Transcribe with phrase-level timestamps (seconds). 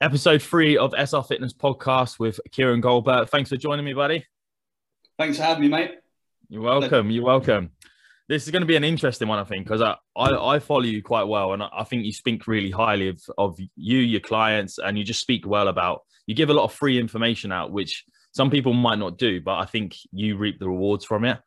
[0.00, 3.28] Episode three of SR Fitness Podcast with Kieran Goldberg.
[3.28, 4.24] Thanks for joining me, buddy.
[5.18, 5.96] Thanks for having me, mate.
[6.48, 7.10] You're welcome.
[7.10, 7.70] You're welcome.
[8.28, 10.82] This is going to be an interesting one, I think, because I, I, I, follow
[10.82, 14.78] you quite well, and I think you speak really highly of, of you, your clients,
[14.78, 16.02] and you just speak well about.
[16.26, 18.04] You give a lot of free information out, which
[18.34, 21.38] some people might not do, but I think you reap the rewards from it,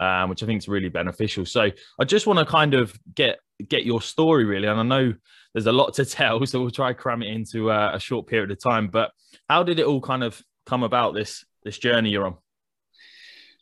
[0.00, 1.44] um, which I think is really beneficial.
[1.44, 5.12] So I just want to kind of get get your story really, and I know
[5.52, 8.52] there's a lot to tell, so we'll try cram it into uh, a short period
[8.52, 8.88] of time.
[8.88, 9.10] But
[9.48, 12.36] how did it all kind of come about this this journey you're on?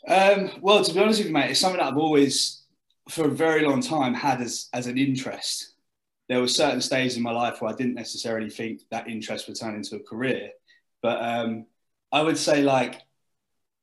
[0.07, 2.65] Um, well, to be honest with you, mate, it's something that I've always,
[3.09, 5.73] for a very long time, had as as an interest.
[6.29, 9.59] There were certain stages in my life where I didn't necessarily think that interest would
[9.59, 10.51] turn into a career,
[11.03, 11.67] but um,
[12.15, 13.03] I would say like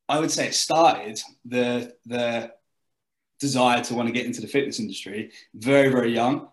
[0.07, 2.51] I would say it started the the
[3.41, 6.47] desire to want to get into the fitness industry very very young.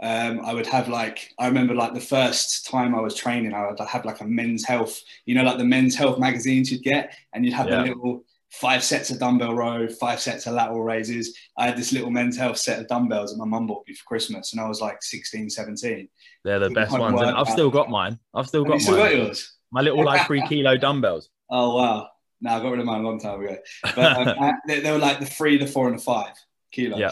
[0.00, 3.66] Um, I would have like I remember like the first time I was training, I
[3.66, 7.12] would have like a men's health, you know, like the men's health magazines you'd get,
[7.32, 7.82] and you'd have yeah.
[7.82, 11.36] the little five sets of dumbbell row, five sets of lateral raises.
[11.58, 14.04] I had this little men's health set of dumbbells that my mum bought me for
[14.04, 16.08] Christmas, and I was like 16, 17.
[16.44, 17.20] They're the best ones.
[17.20, 18.20] And I've still got mine.
[18.32, 19.04] I've still got still mine.
[19.04, 19.57] Got yours?
[19.70, 21.28] My little like three kilo dumbbells.
[21.50, 22.08] Oh wow!
[22.40, 23.56] No, I got rid of mine a long time ago.
[23.82, 26.34] But um, they, they, were like the three, the four, and the five
[26.72, 26.98] kilos.
[26.98, 27.10] Yeah.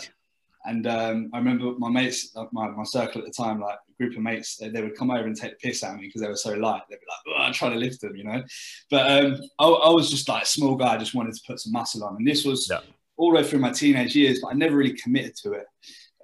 [0.67, 4.17] And um, I remember my mates, my, my circle at the time, like a group
[4.17, 6.29] of mates, they, they would come over and take the piss at me because they
[6.29, 6.83] were so light.
[6.91, 8.43] They'd be like, oh, I'm trying to lift them, you know.
[8.91, 11.61] But um, I, I, was just like a small guy, I just wanted to put
[11.61, 12.17] some muscle on.
[12.17, 12.81] And this was yeah.
[13.17, 15.67] all the way through my teenage years, but I never really committed to it.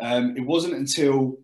[0.00, 1.38] Um, it wasn't until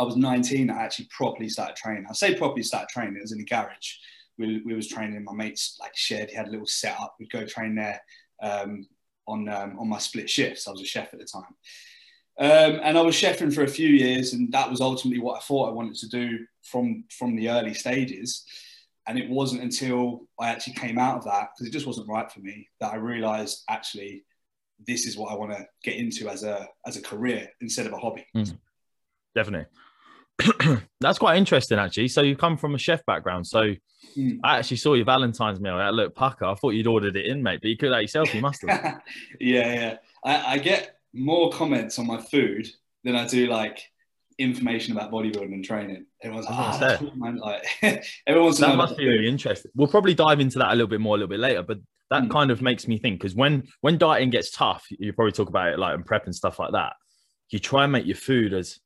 [0.00, 2.06] I was 19 I actually properly started training.
[2.08, 3.96] I say properly started training, it was in the garage
[4.40, 5.22] we, we was training.
[5.22, 6.30] My mates like shared.
[6.30, 7.14] He had a little setup.
[7.20, 8.00] We'd go train there
[8.42, 8.86] um,
[9.28, 10.66] on um, on my split shifts.
[10.66, 11.54] I was a chef at the time,
[12.38, 15.40] um, and I was chefing for a few years, and that was ultimately what I
[15.40, 18.44] thought I wanted to do from from the early stages.
[19.06, 22.30] And it wasn't until I actually came out of that because it just wasn't right
[22.30, 24.24] for me that I realised actually
[24.86, 27.92] this is what I want to get into as a as a career instead of
[27.92, 28.26] a hobby.
[28.36, 28.56] Mm,
[29.34, 29.66] definitely.
[31.00, 32.08] That's quite interesting, actually.
[32.08, 33.46] So you come from a chef background.
[33.46, 33.74] So
[34.16, 34.38] mm.
[34.44, 36.44] I actually saw your Valentine's meal at Look Pucker.
[36.44, 38.34] I thought you'd ordered it in, mate, but you could that yourself.
[38.34, 39.00] You must have.
[39.40, 39.96] yeah, yeah.
[40.24, 42.68] I, I, get more comments on my food
[43.04, 43.82] than I do like
[44.38, 46.06] information about bodybuilding and training.
[46.22, 47.64] Everyone's like, oh, man, like
[48.26, 49.70] everyone's that must be really interesting.
[49.74, 51.78] We'll probably dive into that a little bit more a little bit later, but
[52.10, 52.30] that mm.
[52.30, 55.72] kind of makes me think because when when dieting gets tough, you probably talk about
[55.72, 56.94] it like and prep and stuff like that.
[57.50, 58.78] You try and make your food as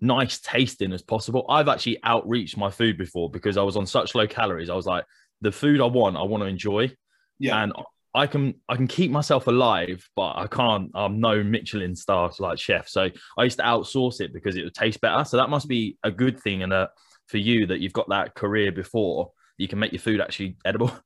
[0.00, 1.46] nice tasting as possible.
[1.48, 4.70] I've actually outreached my food before because I was on such low calories.
[4.70, 5.04] I was like,
[5.40, 6.92] the food I want, I want to enjoy.
[7.38, 7.62] Yeah.
[7.62, 7.72] And
[8.14, 10.90] I can I can keep myself alive, but I can't.
[10.94, 14.74] I'm no Michelin star like chef, so I used to outsource it because it would
[14.74, 15.24] taste better.
[15.24, 16.90] So that must be a good thing, and a,
[17.28, 20.92] for you that you've got that career before you can make your food actually edible.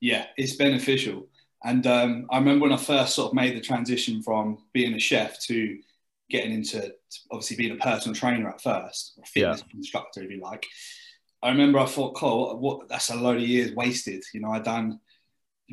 [0.00, 1.28] Yeah, it's beneficial.
[1.62, 4.98] And um, I remember when I first sort of made the transition from being a
[4.98, 5.78] chef to
[6.30, 6.92] getting into
[7.30, 9.76] obviously being a personal trainer at first, a fitness yeah.
[9.76, 10.66] instructor, if you like.
[11.42, 14.22] I remember I thought, Cole, what, that's a load of years wasted.
[14.32, 14.98] You know, I done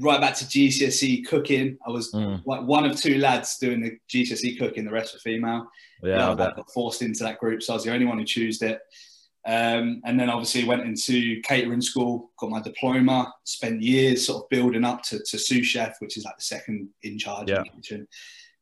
[0.01, 1.77] right back to GCSE cooking.
[1.85, 2.41] I was mm.
[2.43, 5.67] one of two lads doing the GCSE cooking, the rest were female.
[6.03, 8.17] Yeah, you know, I got forced into that group, so I was the only one
[8.17, 8.79] who chose it.
[9.43, 14.49] Um, and then obviously went into catering school, got my diploma, spent years sort of
[14.49, 17.57] building up to, to sous chef, which is like the second in charge yeah.
[17.57, 18.07] in the kitchen.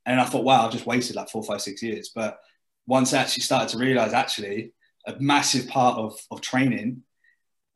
[0.09, 2.09] And I thought, wow, I've just wasted like four, five, six years.
[2.13, 2.39] But
[2.87, 4.73] once I actually started to realize actually
[5.05, 7.03] a massive part of, of training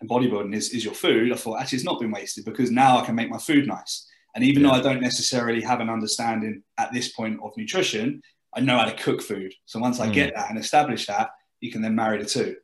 [0.02, 2.98] and bodybuilding is, is your food, I thought actually it's not been wasted because now
[2.98, 4.10] I can make my food nice.
[4.34, 4.70] And even yeah.
[4.70, 8.24] though I don't necessarily have an understanding at this point of nutrition,
[8.56, 9.54] I know how to cook food.
[9.66, 10.14] So once I mm.
[10.14, 11.30] get that and establish that,
[11.62, 12.56] you can then marry the two.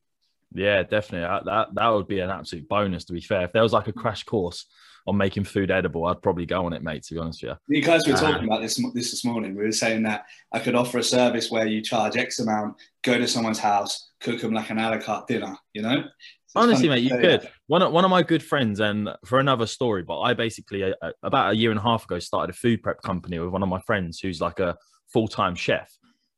[0.51, 1.27] Yeah, definitely.
[1.45, 3.05] That that would be an absolute bonus.
[3.05, 4.65] To be fair, if there was like a crash course
[5.07, 7.03] on making food edible, I'd probably go on it, mate.
[7.03, 7.77] To be honest with you.
[7.77, 9.55] You guys were talking uh, about this this this morning.
[9.55, 13.17] We were saying that I could offer a service where you charge X amount, go
[13.17, 15.55] to someone's house, cook them like an a la carte dinner.
[15.73, 16.03] You know.
[16.47, 17.47] So Honestly, mate, you could.
[17.67, 20.93] One of, one of my good friends, and for another story, but I basically uh,
[21.01, 23.61] uh, about a year and a half ago started a food prep company with one
[23.61, 24.75] of my friends who's like a
[25.13, 25.91] full time chef.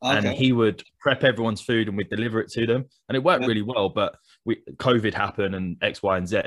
[0.04, 0.18] Okay.
[0.18, 2.86] And he would prep everyone's food and we'd deliver it to them.
[3.08, 3.48] And it worked yeah.
[3.48, 3.88] really well.
[3.88, 4.16] But
[4.46, 6.42] we, COVID happened and X, Y, and Z.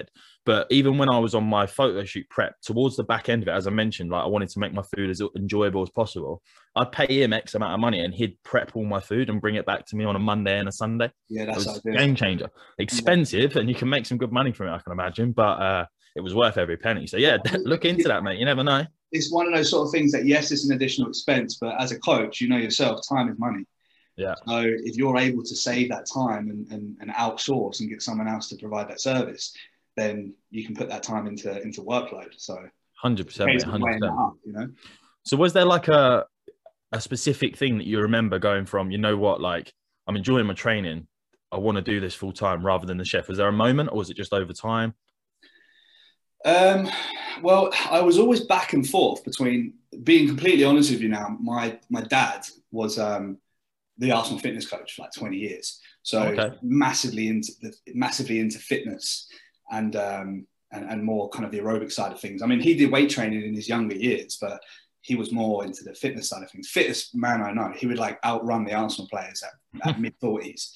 [0.44, 3.48] But even when I was on my photo shoot prep, towards the back end of
[3.48, 6.42] it, as I mentioned, like I wanted to make my food as enjoyable as possible.
[6.76, 9.54] I'd pay him X amount of money and he'd prep all my food and bring
[9.54, 11.10] it back to me on a Monday and a Sunday.
[11.28, 12.50] Yeah, that's a game changer.
[12.78, 13.60] Expensive, yeah.
[13.60, 15.32] and you can make some good money from it, I can imagine.
[15.32, 15.86] But uh,
[16.16, 17.06] it was worth every penny.
[17.06, 18.38] So yeah, look into that, mate.
[18.38, 18.84] You never know.
[19.12, 21.92] it's one of those sort of things that yes, it's an additional expense, but as
[21.92, 23.64] a coach, you know yourself, time is money.
[24.16, 24.34] Yeah.
[24.46, 28.28] So if you're able to save that time and, and, and outsource and get someone
[28.28, 29.56] else to provide that service,
[29.96, 32.32] then you can put that time into into workload.
[32.36, 32.56] So
[32.94, 34.14] hundred percent, hundred percent.
[34.44, 34.68] You know.
[35.24, 36.26] So was there like a
[36.92, 38.90] a specific thing that you remember going from?
[38.90, 39.72] You know what, like
[40.06, 41.06] I'm enjoying my training.
[41.50, 43.28] I want to do this full time rather than the chef.
[43.28, 44.94] Was there a moment, or was it just over time?
[46.44, 46.90] Um,
[47.42, 51.08] well, I was always back and forth between being completely honest with you.
[51.08, 53.38] Now, my my dad was um,
[53.98, 56.56] the Arsenal fitness coach for like 20 years, so okay.
[56.62, 59.28] massively into the, massively into fitness
[59.70, 62.42] and, um, and and more kind of the aerobic side of things.
[62.42, 64.60] I mean, he did weight training in his younger years, but
[65.04, 66.70] he was more into the fitness side of things.
[66.70, 67.70] Fittest man I know.
[67.76, 70.72] He would like outrun the Arsenal players at, at mid forties.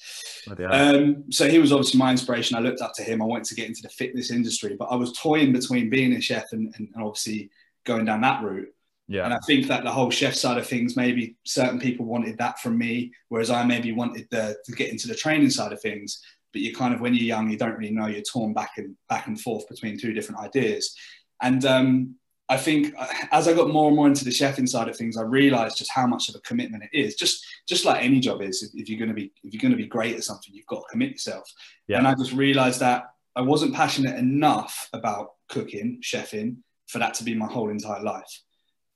[0.69, 2.55] Um, so he was obviously my inspiration.
[2.55, 3.23] I looked up to him.
[3.23, 6.21] I wanted to get into the fitness industry, but I was toying between being a
[6.21, 7.49] chef and, and, and obviously
[7.85, 8.69] going down that route.
[9.09, 9.25] Yeah.
[9.25, 12.59] And I think that the whole chef side of things, maybe certain people wanted that
[12.59, 16.21] from me, whereas I maybe wanted the, to get into the training side of things.
[16.53, 18.05] But you kind of, when you're young, you don't really know.
[18.05, 20.95] You're torn back and back and forth between two different ideas.
[21.41, 22.15] And um,
[22.49, 25.17] I think uh, as I got more and more into the chefing side of things,
[25.17, 27.15] I realized just how much of a commitment it is.
[27.15, 29.71] Just just like any job is, if, if you're going to be if you're going
[29.71, 31.51] to be great at something, you've got to commit yourself.
[31.87, 31.97] Yeah.
[31.97, 33.05] And I just realized that
[33.35, 36.57] I wasn't passionate enough about cooking, chefing,
[36.87, 38.41] for that to be my whole entire life.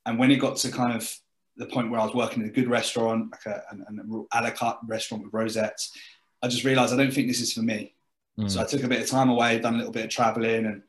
[0.06, 1.12] And when it got to kind of
[1.56, 4.42] the point where I was working in a good restaurant, like a, an, an a
[4.42, 5.96] la carte restaurant with rosettes,
[6.42, 7.94] I just realized I don't think this is for me.
[8.38, 8.50] Mm.
[8.50, 10.82] So I took a bit of time away, done a little bit of traveling and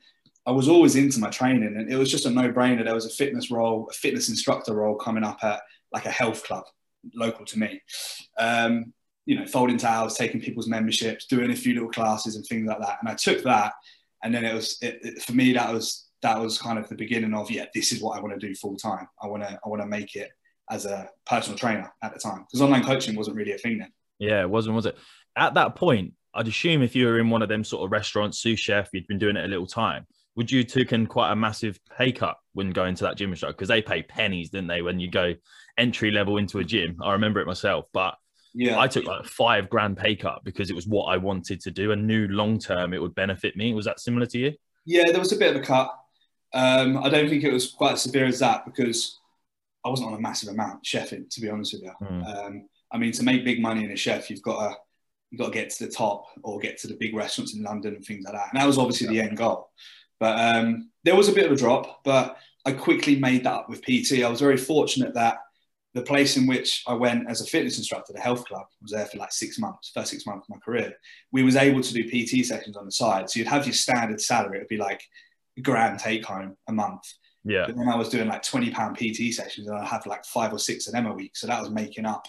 [0.48, 2.84] I was always into my training and it was just a no brainer.
[2.84, 5.62] There was a fitness role, a fitness instructor role coming up at
[5.92, 6.66] like a health club
[7.16, 7.82] local to me.
[8.38, 8.94] Um,
[9.26, 12.80] you know, folding towels, taking people's memberships, doing a few little classes and things like
[12.80, 12.98] that.
[13.02, 13.74] And I took that.
[14.24, 16.96] And then it was, it, it, for me, that was, that was kind of the
[16.96, 19.08] beginning of, yeah, this is what I want to do full time.
[19.22, 20.32] I want to, I want to make it
[20.70, 23.92] as a personal trainer at the time because online coaching wasn't really a thing then.
[24.20, 24.98] Yeah, it wasn't, was it?
[25.36, 28.40] At that point, I'd assume if you were in one of them sort of restaurants,
[28.40, 31.80] sous chef, you'd been doing it a little time would you taken quite a massive
[31.98, 33.54] pay cut when going to that gym instructor?
[33.54, 35.34] Because they pay pennies, didn't they, when you go
[35.78, 36.98] entry level into a gym?
[37.02, 38.16] I remember it myself, but
[38.54, 41.72] yeah, I took like five grand pay cut because it was what I wanted to
[41.72, 43.74] do and knew long term it would benefit me.
[43.74, 44.54] Was that similar to you?
[44.86, 45.90] Yeah, there was a bit of a cut.
[46.56, 49.20] Um, I don't think it was quite as severe as that because
[49.86, 51.92] I wasn't on a massive amount chefing, to be honest with you.
[52.02, 52.26] Mm.
[52.26, 54.76] Um, I mean, to make big money in a chef, you've got to
[55.30, 57.96] you've got to get to the top or get to the big restaurants in London
[57.96, 58.50] and things like that.
[58.52, 59.24] And that was obviously yeah.
[59.24, 59.70] the end goal.
[60.20, 63.70] But um, there was a bit of a drop, but I quickly made that up
[63.70, 64.24] with PT.
[64.24, 65.40] I was very fortunate that
[65.94, 69.06] the place in which I went as a fitness instructor, the health club, was there
[69.06, 70.94] for like six months, first six months of my career.
[71.32, 73.30] We was able to do PT sessions on the side.
[73.30, 74.58] So you'd have your standard salary.
[74.58, 75.02] It would be like
[75.62, 77.04] grand take home a month.
[77.44, 77.66] Yeah.
[77.68, 80.52] But then I was doing like 20 pound PT sessions and I have like five
[80.52, 81.38] or six of them a week.
[81.38, 82.28] So that was making up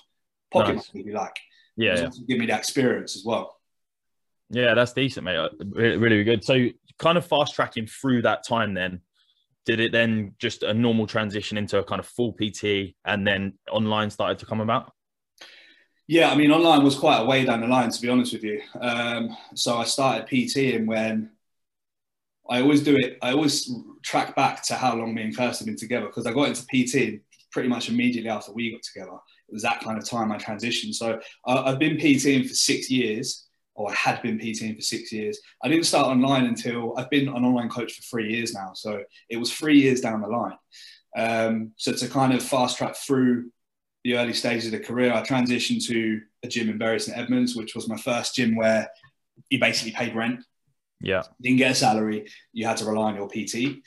[0.52, 0.90] pocket nice.
[0.92, 1.36] money, if you like.
[1.76, 2.00] Yeah.
[2.00, 2.10] yeah.
[2.28, 3.56] Give me that experience as well.
[4.50, 5.50] Yeah, that's decent, mate.
[5.58, 6.44] Really, really good.
[6.44, 6.68] So
[6.98, 9.00] kind of fast tracking through that time then
[9.64, 13.52] did it then just a normal transition into a kind of full pt and then
[13.70, 14.92] online started to come about
[16.06, 18.44] yeah i mean online was quite a way down the line to be honest with
[18.44, 21.30] you um, so i started pting when
[22.50, 23.72] i always do it i always
[24.02, 26.64] track back to how long me and kirsten have been together because i got into
[26.66, 27.20] pt
[27.50, 29.16] pretty much immediately after we got together
[29.48, 32.90] it was that kind of time i transitioned so uh, i've been pting for six
[32.90, 35.38] years or I had been PTing for six years.
[35.62, 38.72] I didn't start online until I've been an online coach for three years now.
[38.74, 40.56] So it was three years down the line.
[41.16, 43.50] Um, so to kind of fast track through
[44.02, 47.54] the early stages of the career, I transitioned to a gym in Bury St Edmunds,
[47.54, 48.88] which was my first gym where
[49.50, 50.40] you basically paid rent.
[51.00, 51.22] Yeah.
[51.38, 52.28] You didn't get a salary.
[52.52, 53.82] You had to rely on your PT.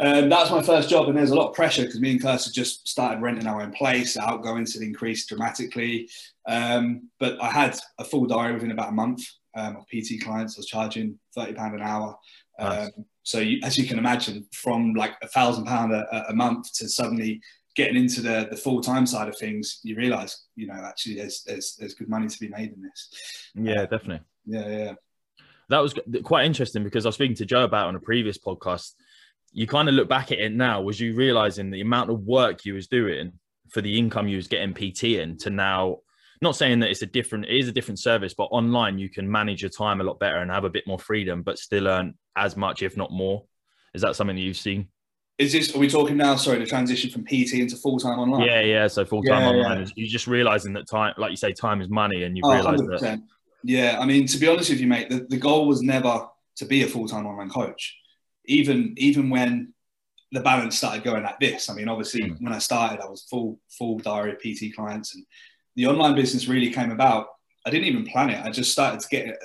[0.00, 2.22] Um, that was my first job, and there's a lot of pressure because me and
[2.22, 4.16] Kirsten just started renting our own place.
[4.16, 6.08] Outgoings had increased dramatically,
[6.48, 9.22] um, but I had a full diary within about a month
[9.54, 10.56] um, of PT clients.
[10.56, 12.16] I was charging thirty pound an hour.
[12.58, 12.86] Nice.
[12.86, 16.88] Um, so you, as you can imagine, from like a thousand pound a month to
[16.88, 17.40] suddenly
[17.74, 21.42] getting into the, the full time side of things, you realise, you know, actually there's
[21.46, 23.10] there's there's good money to be made in this.
[23.54, 24.20] Yeah, definitely.
[24.46, 24.92] Yeah, yeah.
[25.72, 28.92] That was quite interesting because I was speaking to Joe about on a previous podcast
[29.52, 32.64] you kind of look back at it now, was you realizing the amount of work
[32.64, 33.32] you was doing
[33.68, 35.98] for the income you was getting PT in to now,
[36.40, 39.30] not saying that it's a different, it is a different service, but online you can
[39.30, 42.14] manage your time a lot better and have a bit more freedom, but still earn
[42.34, 43.44] as much, if not more.
[43.94, 44.88] Is that something that you've seen?
[45.38, 48.46] Is this, are we talking now, sorry, the transition from PT into full time online?
[48.46, 48.86] Yeah, yeah.
[48.86, 49.92] So full time yeah, online, yeah.
[49.96, 52.80] you just realizing that time, like you say, time is money and you oh, realize
[52.80, 53.00] 100%.
[53.00, 53.20] that.
[53.64, 56.26] Yeah, I mean, to be honest with you, mate, the, the goal was never
[56.56, 57.96] to be a full time online coach
[58.46, 59.72] even even when
[60.32, 61.68] the balance started going like this.
[61.68, 62.40] I mean, obviously, Mm.
[62.40, 65.24] when I started, I was full full diary PT clients, and
[65.76, 67.26] the online business really came about.
[67.64, 68.44] I didn't even plan it.
[68.44, 69.36] I just started to get it.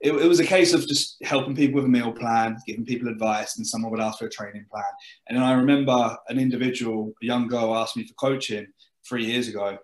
[0.00, 3.08] It, it was a case of just helping people with a meal plan, giving people
[3.08, 4.84] advice, and someone would ask for a training plan.
[5.28, 8.66] And then I remember an individual, a young girl, asked me for coaching
[9.06, 9.76] three years ago.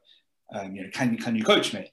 [0.54, 1.92] Um, you know, can can you coach me?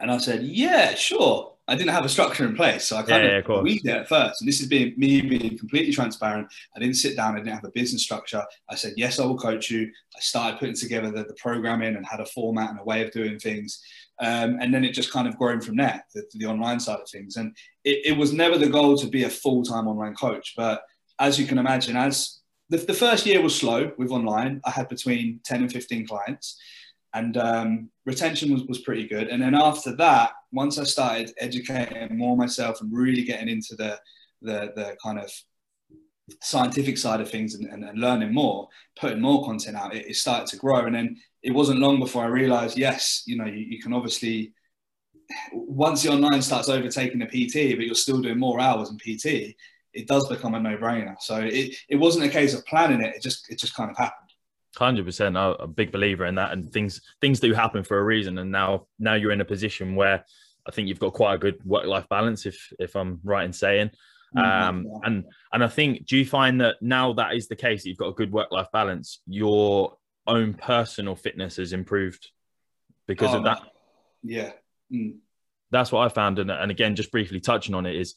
[0.00, 1.54] And I said, yeah, sure.
[1.66, 3.62] I didn't have a structure in place, so I kind Yeah, yeah, of course.
[3.62, 4.40] weaved it at first.
[4.40, 6.48] And this is being me being completely transparent.
[6.74, 7.34] I didn't sit down.
[7.34, 8.42] I didn't have a business structure.
[8.70, 9.82] I said, yes, I will coach you.
[10.16, 13.10] I started putting together the, the programming and had a format and a way of
[13.10, 13.82] doing things.
[14.18, 17.08] Um, and then it just kind of grown from there, the, the online side of
[17.10, 17.36] things.
[17.36, 20.54] And it, it was never the goal to be a full-time online coach.
[20.56, 20.82] But
[21.18, 22.38] as you can imagine, as
[22.70, 26.58] the, the first year was slow with online, I had between 10 and 15 clients
[27.14, 29.28] and um, retention was, was pretty good.
[29.28, 33.98] And then after that, once I started educating more myself and really getting into the
[34.40, 35.32] the, the kind of
[36.42, 38.68] scientific side of things and, and, and learning more,
[39.00, 40.86] putting more content out, it, it, started to grow.
[40.86, 44.52] And then it wasn't long before I realized, yes, you know, you, you can obviously
[45.52, 49.54] once the online starts overtaking the PT, but you're still doing more hours in PT,
[49.92, 51.16] it does become a no-brainer.
[51.20, 53.96] So it, it wasn't a case of planning it; it just it just kind of
[53.96, 54.27] happened.
[54.78, 58.04] Hundred percent, I'm a big believer in that, and things things do happen for a
[58.04, 58.38] reason.
[58.38, 60.24] And now now you're in a position where
[60.66, 63.52] I think you've got quite a good work life balance, if if I'm right in
[63.52, 63.90] saying.
[64.36, 64.98] Um, yeah.
[65.04, 68.08] and and I think, do you find that now that is the case, you've got
[68.08, 72.30] a good work life balance, your own personal fitness has improved
[73.06, 73.62] because Oh, of that?
[74.22, 74.52] Yeah.
[74.92, 75.16] Mm.
[75.70, 78.14] That's what I found, and and again, just briefly touching on it is.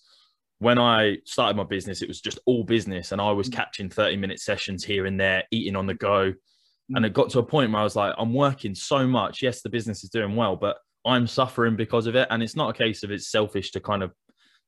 [0.62, 3.54] When I started my business, it was just all business, and I was Mm.
[3.54, 6.98] catching 30 minute sessions here and there, eating on the go, Mm.
[6.98, 9.42] and it got to a point where I was like, I'm working so much.
[9.42, 12.28] Yes, the business is doing well, but I'm suffering because of it.
[12.30, 14.14] And it's not a case of it's selfish to kind of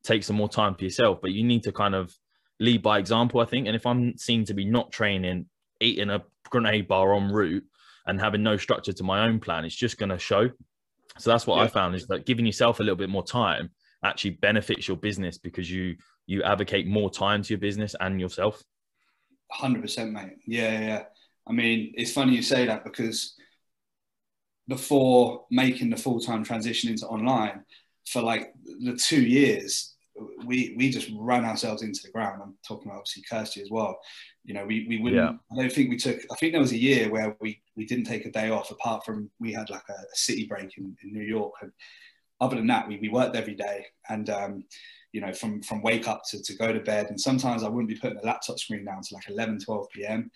[0.03, 2.11] take some more time for yourself, but you need to kind of
[2.59, 3.67] lead by example, I think.
[3.67, 5.47] And if I'm seen to be not training,
[5.79, 7.65] eating a grenade bar en route
[8.07, 10.49] and having no structure to my own plan, it's just going to show.
[11.19, 13.69] So that's what I found is that giving yourself a little bit more time
[14.03, 15.95] actually benefits your business because you
[16.25, 18.63] you advocate more time to your business and yourself.
[19.51, 20.37] Hundred percent, mate.
[20.45, 21.03] Yeah, yeah.
[21.47, 23.35] I mean, it's funny you say that because
[24.67, 27.63] before making the full time transition into online,
[28.07, 29.95] for like the two years,
[30.45, 32.41] we we just ran ourselves into the ground.
[32.41, 33.99] I'm talking about obviously Kirsty as well.
[34.43, 35.21] You know, we we wouldn't.
[35.21, 35.37] Yeah.
[35.51, 36.19] I don't think we took.
[36.31, 39.05] I think there was a year where we we didn't take a day off, apart
[39.05, 41.53] from we had like a, a city break in, in New York.
[41.61, 41.71] And
[42.43, 44.65] other than that, we, we worked every day, and um,
[45.13, 47.07] you know, from from wake up to, to go to bed.
[47.09, 50.31] And sometimes I wouldn't be putting the laptop screen down to like 11, 12 p.m.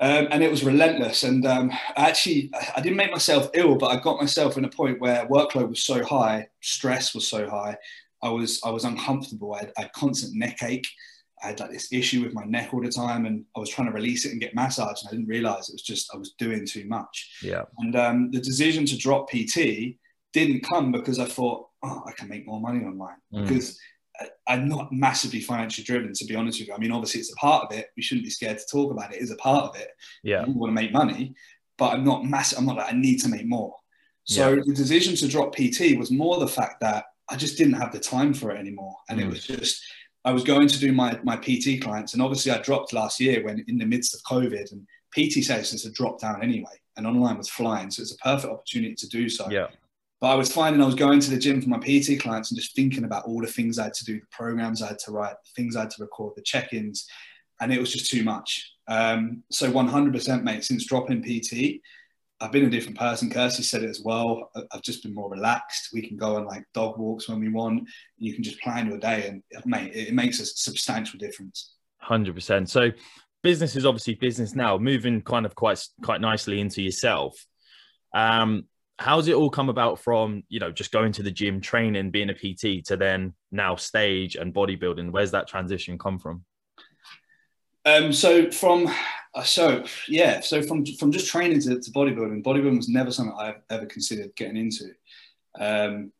[0.00, 1.22] Um, and it was relentless.
[1.22, 4.68] And um, I actually, I didn't make myself ill, but I got myself in a
[4.68, 7.76] point where workload was so high, stress was so high.
[8.22, 9.54] I was, I was uncomfortable.
[9.54, 10.88] I had, I had constant neck ache.
[11.42, 13.88] I had like this issue with my neck all the time, and I was trying
[13.88, 16.32] to release it and get massage, and I didn't realize it was just I was
[16.38, 17.40] doing too much.
[17.42, 17.64] Yeah.
[17.78, 19.96] And um, the decision to drop PT
[20.38, 23.16] didn't come because I thought, oh, I can make more money online.
[23.32, 23.42] Mm.
[23.42, 23.78] Because
[24.20, 26.74] I- I'm not massively financially driven, to be honest with you.
[26.74, 27.86] I mean, obviously, it's a part of it.
[27.96, 29.16] We shouldn't be scared to talk about it.
[29.18, 29.88] It is a part of it.
[30.22, 30.44] Yeah.
[30.46, 31.34] You want to make money,
[31.78, 32.58] but I'm not massive.
[32.58, 33.74] I'm not like, I need to make more.
[34.24, 37.92] So the decision to drop PT was more the fact that I just didn't have
[37.92, 38.96] the time for it anymore.
[39.08, 39.30] And it Mm.
[39.30, 39.74] was just,
[40.24, 42.12] I was going to do my, my PT clients.
[42.14, 44.82] And obviously, I dropped last year when in the midst of COVID and
[45.14, 46.76] PT sessions had dropped down anyway.
[46.96, 47.90] And online was flying.
[47.90, 49.48] So it's a perfect opportunity to do so.
[49.50, 49.68] Yeah.
[50.20, 52.58] But I was finding I was going to the gym for my PT clients and
[52.58, 55.12] just thinking about all the things I had to do, the programs I had to
[55.12, 57.06] write, the things I had to record, the check-ins,
[57.60, 58.72] and it was just too much.
[58.88, 60.64] Um, so 100%, mate.
[60.64, 61.80] Since dropping PT,
[62.40, 63.30] I've been a different person.
[63.30, 64.50] Kirsty said it as well.
[64.72, 65.90] I've just been more relaxed.
[65.92, 67.88] We can go on like dog walks when we want.
[68.18, 71.74] You can just plan your day, and mate, it, it makes a substantial difference.
[71.98, 72.68] Hundred percent.
[72.68, 72.90] So,
[73.42, 74.76] business is obviously business now.
[74.76, 77.46] Moving kind of quite quite nicely into yourself.
[78.14, 78.64] Um,
[78.98, 82.30] how's it all come about from you know just going to the gym, training, being
[82.30, 85.10] a PT, to then now stage and bodybuilding?
[85.10, 86.44] Where's that transition come from?
[87.84, 88.88] Um, so from
[89.34, 93.36] uh, so yeah, so from from just training to, to bodybuilding, bodybuilding was never something
[93.38, 94.86] I've ever considered getting into.
[95.58, 96.12] Um,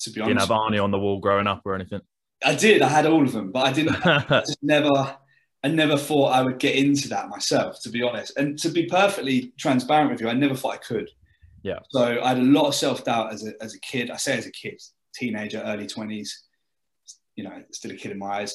[0.00, 2.00] to be Didn't honest, have Arnie on the wall growing up or anything.
[2.44, 2.82] I did.
[2.82, 4.06] I had all of them, but I didn't.
[4.06, 5.16] I just never.
[5.62, 8.36] I never thought I would get into that myself, to be honest.
[8.36, 11.08] And to be perfectly transparent with you, I never thought I could.
[11.64, 11.78] Yeah.
[11.90, 14.10] So I had a lot of self doubt as a, as a kid.
[14.10, 14.80] I say as a kid,
[15.14, 16.28] teenager, early 20s,
[17.36, 18.54] you know, still a kid in my eyes.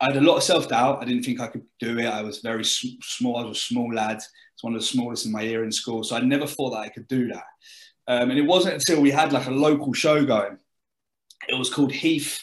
[0.00, 1.02] I had a lot of self doubt.
[1.02, 2.06] I didn't think I could do it.
[2.06, 3.38] I was very sm- small.
[3.38, 4.18] I was a small lad.
[4.18, 6.04] It's one of the smallest in my year in school.
[6.04, 7.44] So I never thought that I could do that.
[8.06, 10.58] Um, and it wasn't until we had like a local show going.
[11.48, 12.40] It was called Heath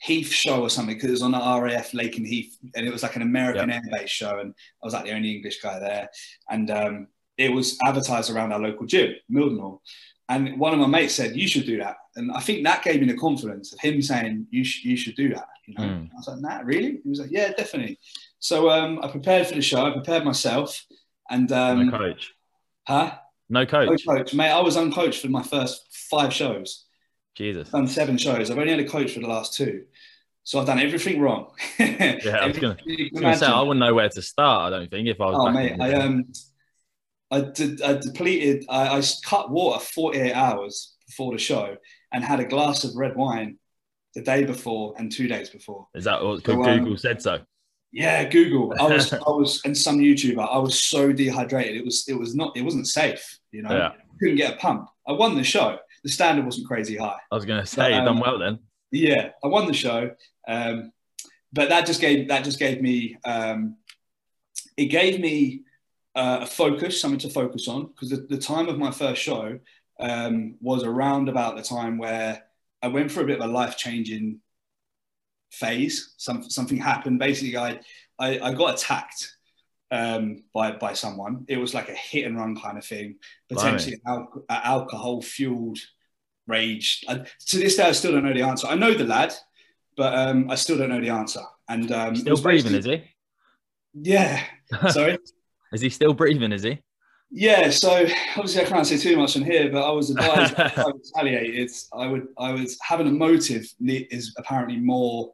[0.00, 3.16] Heath show or something because it was on the RAF Lakenheath, and it was like
[3.16, 3.82] an American yep.
[3.84, 6.10] Air Base show and I was like the only English guy there
[6.50, 7.06] and um,
[7.36, 9.80] it was advertised around our local gym, Mildenhall.
[10.28, 13.00] And one of my mates said, "You should do that," and I think that gave
[13.00, 16.10] me the confidence of him saying, "You, sh- you should do that." You know, mm.
[16.10, 17.98] I was like, "Nah, really?" He was like, "Yeah, definitely."
[18.38, 19.84] So um, I prepared for the show.
[19.84, 20.82] I prepared myself,
[21.28, 22.32] and um, no coach,
[22.86, 23.18] huh?
[23.50, 24.50] No coach, no coach, mate.
[24.50, 26.86] I was uncoached for my first five shows.
[27.34, 28.50] Jesus, I've done seven shows.
[28.50, 29.84] I've only had a coach for the last two.
[30.44, 31.52] So I've done everything wrong.
[31.78, 34.72] yeah, I was going to say I wouldn't know where to start.
[34.72, 35.36] I don't think if I was.
[35.38, 36.26] Oh mate, I um,
[37.34, 38.64] I, did, I depleted.
[38.68, 41.76] I, I cut water 48 hours before the show
[42.12, 43.58] and had a glass of red wine
[44.14, 45.88] the day before and two days before.
[45.94, 47.40] Is that what so, Google um, said so?
[47.90, 48.72] Yeah, Google.
[48.78, 50.48] I was, I was, and some YouTuber.
[50.48, 51.76] I was so dehydrated.
[51.76, 53.38] It was, it was not, it wasn't safe.
[53.50, 53.92] You know, yeah.
[54.20, 54.88] couldn't get a pump.
[55.06, 55.78] I won the show.
[56.04, 57.18] The standard wasn't crazy high.
[57.30, 58.58] I was going to say, but, um, done well then.
[58.90, 60.10] Yeah, I won the show,
[60.46, 60.92] um,
[61.52, 63.76] but that just gave that just gave me um,
[64.76, 65.62] it gave me
[66.14, 69.58] uh, a focus, something to focus on, because the, the, time of my first show
[69.98, 72.44] um, was around about the time where
[72.82, 74.40] I went for a bit of a life changing
[75.50, 76.14] phase.
[76.16, 77.18] Some, something happened.
[77.18, 77.80] Basically, I,
[78.18, 79.34] I, I got attacked
[79.90, 81.44] um, by, by someone.
[81.48, 83.16] It was like a hit and run kind of thing,
[83.48, 85.78] potentially al- alcohol fueled
[86.46, 87.04] rage.
[87.08, 88.66] I, to this day, I still don't know the answer.
[88.66, 89.34] I know the lad,
[89.96, 91.40] but um, I still don't know the answer.
[91.68, 93.04] And um, still breathing, is he?
[93.94, 94.42] Yeah.
[94.90, 95.18] Sorry.
[95.74, 96.52] Is he still breathing?
[96.52, 96.80] Is he?
[97.30, 97.70] Yeah.
[97.70, 100.90] So obviously, I can't say too much on here, but I was advised if I
[100.90, 102.28] retaliated, I would.
[102.38, 105.32] I was having a motive is apparently more.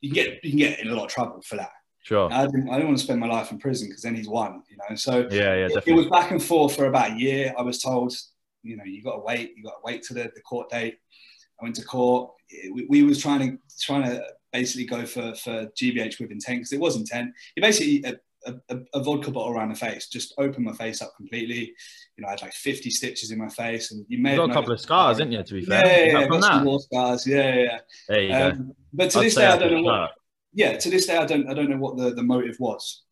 [0.00, 1.70] You can get you can get in a lot of trouble for that.
[2.08, 2.32] Sure.
[2.32, 4.62] I didn't, I didn't want to spend my life in prison because then he's won,
[4.70, 4.96] you know.
[4.96, 5.92] So yeah, yeah, definitely.
[5.92, 7.52] It, was back and forth for about a year.
[7.58, 8.14] I was told,
[8.62, 9.52] you know, you got to wait.
[9.54, 10.96] You got to wait to the, the court date.
[11.60, 12.30] I went to court.
[12.72, 16.72] We, we was trying to trying to basically go for for GBH with intent because
[16.72, 17.34] it was intent.
[17.54, 18.14] He basically uh,
[18.48, 21.72] a, a, a, vodka bottle around the face, just opened my face up completely.
[22.16, 24.50] You know, I had like 50 stitches in my face, and you may you got
[24.50, 25.42] a couple of scars, didn't you?
[25.42, 27.26] To be fair, yeah, yeah, yeah got some more scars.
[27.26, 27.78] Yeah, yeah.
[28.08, 28.76] There you um, go.
[28.92, 30.10] But to I'd this day, I don't know what.
[30.52, 33.04] Yeah, to this day, I don't, I don't know what the, the motive was.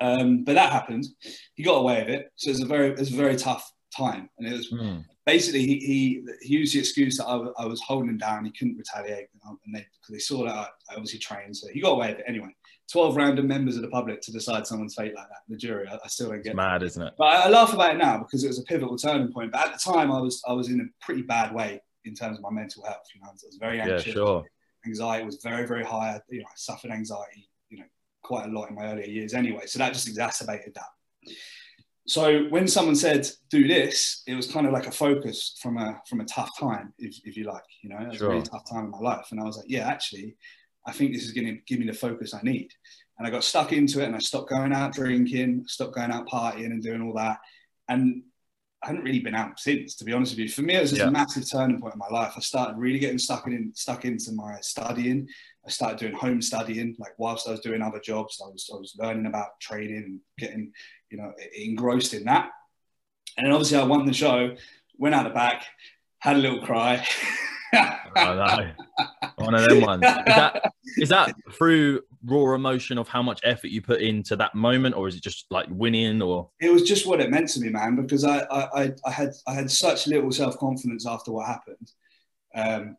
[0.00, 1.06] Um, but that happened.
[1.54, 3.72] He got away with it, so it was a very, it was a very tough
[3.96, 5.04] time, and it was mm.
[5.24, 8.44] basically he, he, he used the excuse that I, I was holding him down.
[8.44, 11.80] He couldn't retaliate, and they because they saw that I, I obviously trained, so he
[11.80, 12.54] got away with it anyway.
[12.92, 15.38] 12 random members of the public to decide someone's fate like that.
[15.48, 17.14] The jury, I, I still don't get it's mad, isn't it?
[17.18, 19.50] But I, I, laugh about it now because it was a pivotal turning point.
[19.50, 22.38] But at the time, I was I was in a pretty bad way in terms
[22.38, 23.02] of my mental health.
[23.14, 24.06] You know, I was very anxious.
[24.06, 24.44] Yeah, sure.
[24.86, 26.20] Anxiety was very very high.
[26.28, 27.48] You know, I suffered anxiety.
[27.70, 27.86] You know,
[28.22, 29.66] quite a lot in my earlier years anyway.
[29.66, 31.32] So that just exacerbated that.
[32.08, 36.00] So when someone said do this, it was kind of like a focus from a
[36.08, 37.64] from a tough time, if, if you like.
[37.82, 38.28] You know, it was sure.
[38.28, 40.36] a really tough time in my life, and I was like, yeah, actually,
[40.86, 42.70] I think this is going to give me the focus I need.
[43.18, 46.28] And I got stuck into it and I stopped going out drinking, stopped going out
[46.28, 47.38] partying and doing all that.
[47.88, 48.22] And
[48.82, 50.48] I hadn't really been out since, to be honest with you.
[50.48, 51.08] For me, it was just yeah.
[51.08, 52.34] a massive turning point in my life.
[52.36, 55.26] I started really getting stuck in, stuck into my studying.
[55.66, 58.76] I started doing home studying, like whilst I was doing other jobs, I was, I
[58.76, 60.72] was learning about trading and getting,
[61.10, 62.50] you know, engrossed in that.
[63.36, 64.56] And then obviously I won the show,
[64.98, 65.64] went out the back,
[66.18, 67.06] had a little cry.
[67.74, 68.70] oh,
[69.36, 70.02] One of them ones.
[70.04, 74.54] Is that, is that through raw emotion of how much effort you put into that
[74.54, 76.22] moment, or is it just like winning?
[76.22, 77.96] Or it was just what it meant to me, man.
[77.96, 81.92] Because I I, I had I had such little self confidence after what happened,
[82.54, 82.96] um,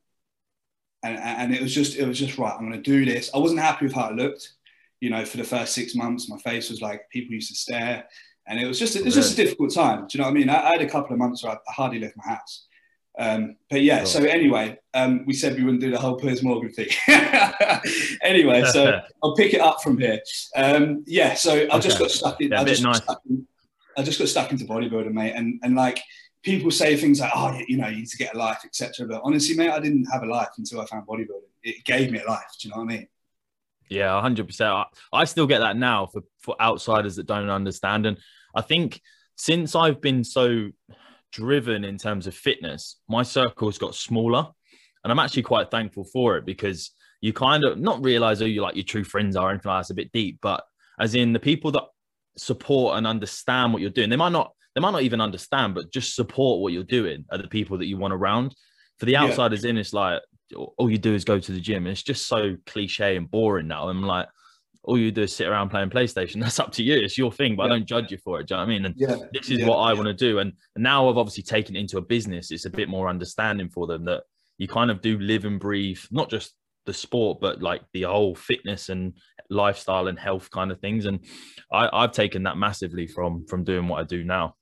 [1.03, 2.53] and and it was just it was just right.
[2.53, 3.31] I'm going to do this.
[3.33, 4.53] I wasn't happy with how it looked.
[4.99, 8.05] You know, for the first six months, my face was like people used to stare,
[8.47, 10.07] and it was just it was just a difficult time.
[10.07, 10.49] Do you know what I mean?
[10.49, 12.65] I, I had a couple of months where I hardly left my house.
[13.19, 16.71] Um, but yeah, so anyway, um, we said we wouldn't do the whole Piers Morgan
[16.71, 16.89] thing.
[18.21, 20.19] anyway, so I'll pick it up from here.
[20.55, 21.79] Um, yeah, so I okay.
[21.79, 22.51] just got stuck in.
[22.51, 23.01] Yeah, I, just nice.
[23.27, 23.47] in
[23.97, 25.99] I just got stuck into bodybuilding, mate, and and like
[26.43, 29.21] people say things like, "Oh, you know, you need to get a life, etc." But
[29.23, 31.49] honestly, mate, I didn't have a life until I found bodybuilding.
[31.63, 32.45] It gave me a life.
[32.61, 33.07] Do you know what I mean?
[33.89, 34.87] Yeah, hundred percent.
[35.13, 38.17] I still get that now for for outsiders that don't understand, and
[38.55, 39.01] I think
[39.35, 40.71] since I've been so
[41.31, 44.47] driven in terms of fitness, my circle's got smaller.
[45.03, 48.61] And I'm actually quite thankful for it because you kind of not realize who you
[48.61, 50.63] like your true friends are anything that's a bit deep, but
[50.99, 51.83] as in the people that
[52.37, 55.91] support and understand what you're doing, they might not they might not even understand, but
[55.91, 58.55] just support what you're doing are the people that you want around.
[58.99, 59.71] For the outsiders yeah.
[59.71, 60.21] in, it's like
[60.55, 61.85] all you do is go to the gym.
[61.85, 63.89] And It's just so cliche and boring now.
[63.89, 64.27] I'm like,
[64.83, 66.41] all you do is sit around playing PlayStation.
[66.41, 66.95] That's up to you.
[66.95, 67.73] It's your thing, but yeah.
[67.73, 68.47] I don't judge you for it.
[68.47, 68.85] Do you know what I mean?
[68.85, 69.15] And yeah.
[69.33, 69.67] this is yeah.
[69.67, 70.39] what I want to do.
[70.39, 72.51] And now I've obviously taken it into a business.
[72.51, 74.23] It's a bit more understanding for them that
[74.57, 76.53] you kind of do live and breathe, not just
[76.85, 79.13] the sport, but like the whole fitness and
[79.49, 81.05] lifestyle and health kind of things.
[81.05, 81.19] And
[81.71, 84.55] I, I've taken that massively from from doing what I do now.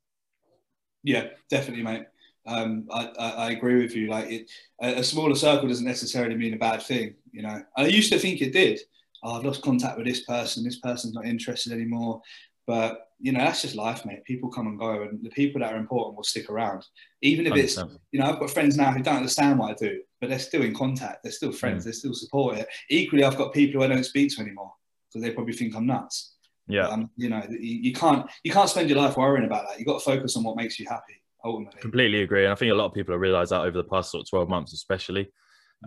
[1.03, 2.05] Yeah, definitely, mate.
[2.47, 4.07] Um, I, I, I, agree with you.
[4.07, 7.15] Like it, a, a, smaller circle doesn't necessarily mean a bad thing.
[7.31, 8.79] You know, I used to think it did.
[9.23, 10.63] Oh, I've lost contact with this person.
[10.63, 12.21] This person's not interested anymore.
[12.67, 14.23] But you know, that's just life, mate.
[14.25, 16.85] People come and go, and the people that are important will stick around.
[17.21, 17.57] Even if 100%.
[17.57, 17.77] it's,
[18.11, 20.63] you know, I've got friends now who don't understand what I do, but they're still
[20.63, 21.23] in contact.
[21.23, 21.83] They're still friends.
[21.83, 21.85] Mm.
[21.85, 22.67] They still support it.
[22.89, 24.73] Equally, I've got people who I don't speak to anymore
[25.07, 26.33] because they probably think I'm nuts.
[26.67, 26.87] Yeah.
[26.87, 29.79] Um, you know, you, you, can't you can't spend your life worrying about that.
[29.79, 31.21] You got to focus on what makes you happy.
[31.45, 31.81] Ultimately.
[31.81, 34.11] Completely agree, and I think a lot of people have realised that over the past
[34.11, 35.31] sort of twelve months, especially.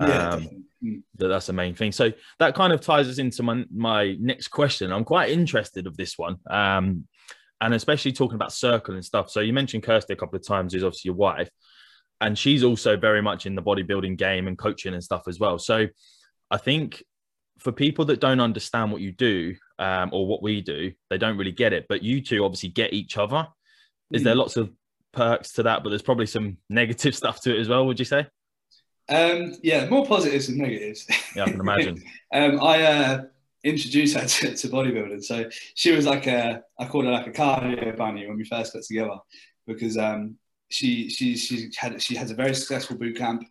[0.01, 1.03] Yeah, um, mm.
[1.17, 1.91] that that's the main thing.
[1.91, 4.93] So that kind of ties us into my my next question.
[4.93, 6.37] I'm quite interested of this one.
[6.49, 7.09] Um,
[7.61, 9.31] and especially talking about circle and stuff.
[9.31, 11.51] So you mentioned Kirsty a couple of times, who's obviously your wife,
[12.21, 15.59] and she's also very much in the bodybuilding game and coaching and stuff as well.
[15.59, 15.87] So
[16.51, 17.03] I think
[17.59, 21.37] for people that don't understand what you do um, or what we do, they don't
[21.37, 21.87] really get it.
[21.89, 23.49] But you two obviously get each other.
[24.13, 24.39] Is there mm.
[24.39, 24.71] lots of
[25.13, 25.83] perks to that?
[25.83, 27.87] But there's probably some negative stuff to it as well.
[27.87, 28.27] Would you say?
[29.09, 31.07] Um, yeah, more positives than negatives.
[31.35, 32.03] Yeah, I can imagine.
[32.35, 33.23] um, I uh,
[33.65, 35.25] introduced her to, to, bodybuilding.
[35.25, 38.75] So she was like a, I called her like a cardio bunny when we first
[38.75, 39.17] got together
[39.67, 40.37] because um,
[40.71, 43.45] she she she had she has a very successful boot camp.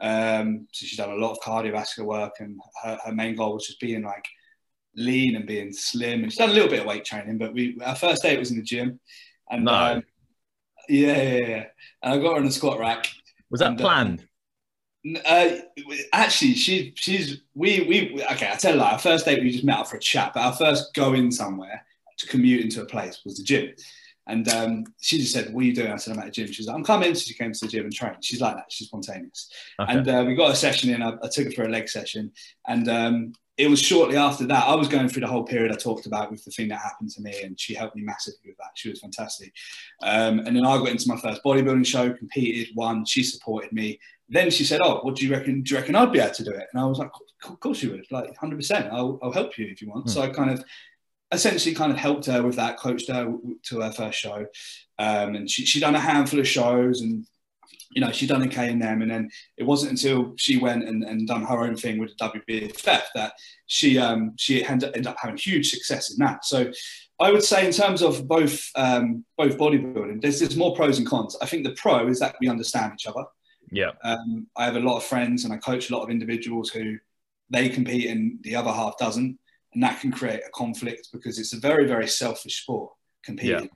[0.00, 3.66] Um, so she's done a lot of cardiovascular work, and her, her main goal was
[3.66, 4.24] just being like
[4.96, 6.22] lean and being slim.
[6.22, 8.38] And she's done a little bit of weight training, but we our first day it
[8.38, 9.00] was in the gym,
[9.50, 9.72] and no.
[9.72, 10.02] um,
[10.90, 11.64] yeah, yeah, yeah,
[12.02, 13.08] and I got her on a squat rack.
[13.50, 14.26] Was that and, uh, planned?
[15.24, 15.50] Uh,
[16.12, 18.50] actually, she she's we we okay.
[18.52, 20.52] I tell you, our first date we just met up for a chat, but our
[20.52, 21.84] first going somewhere
[22.18, 23.72] to commute into a place was the gym.
[24.30, 26.52] And um, she just said, "What are you doing?" I said, "I'm at the gym."
[26.52, 28.24] She's like, "I'm coming." So she came to the gym and trained.
[28.24, 28.70] She's like that.
[28.70, 29.50] She's spontaneous.
[29.80, 29.92] Okay.
[29.92, 31.02] And uh, we got a session in.
[31.02, 32.30] I, I, took her for a leg session,
[32.68, 34.68] and um, it was shortly after that.
[34.68, 37.10] I was going through the whole period I talked about with the thing that happened
[37.10, 38.70] to me, and she helped me massively with that.
[38.74, 39.52] She was fantastic.
[40.02, 43.04] Um, and then I got into my first bodybuilding show, competed, won.
[43.04, 43.98] She supported me.
[44.28, 45.62] Then she said, "Oh, what do you reckon?
[45.62, 47.10] Do you reckon I'd be able to do it?" And I was like,
[47.44, 48.06] "Of course you would.
[48.10, 48.88] Like, hundred percent.
[48.92, 50.10] I'll, I'll help you if you want." Mm.
[50.10, 50.64] So I kind of
[51.32, 53.32] essentially kind of helped her with that, coached her
[53.64, 54.46] to her first show.
[54.98, 57.26] Um, and she, she done a handful of shows and,
[57.92, 59.02] you know, she done okay in them.
[59.02, 62.28] And then it wasn't until she went and, and done her own thing with the
[62.28, 63.32] WBFF that
[63.66, 66.44] she, um, she ended up having huge success in that.
[66.44, 66.70] So
[67.20, 71.06] I would say in terms of both, um, both bodybuilding, there's, there's more pros and
[71.06, 71.36] cons.
[71.40, 73.24] I think the pro is that we understand each other.
[73.70, 73.92] Yeah.
[74.02, 76.98] Um, I have a lot of friends and I coach a lot of individuals who
[77.50, 79.38] they compete and the other half doesn't
[79.72, 82.92] and that can create a conflict because it's a very very selfish sport
[83.24, 83.64] competing.
[83.64, 83.68] Yeah.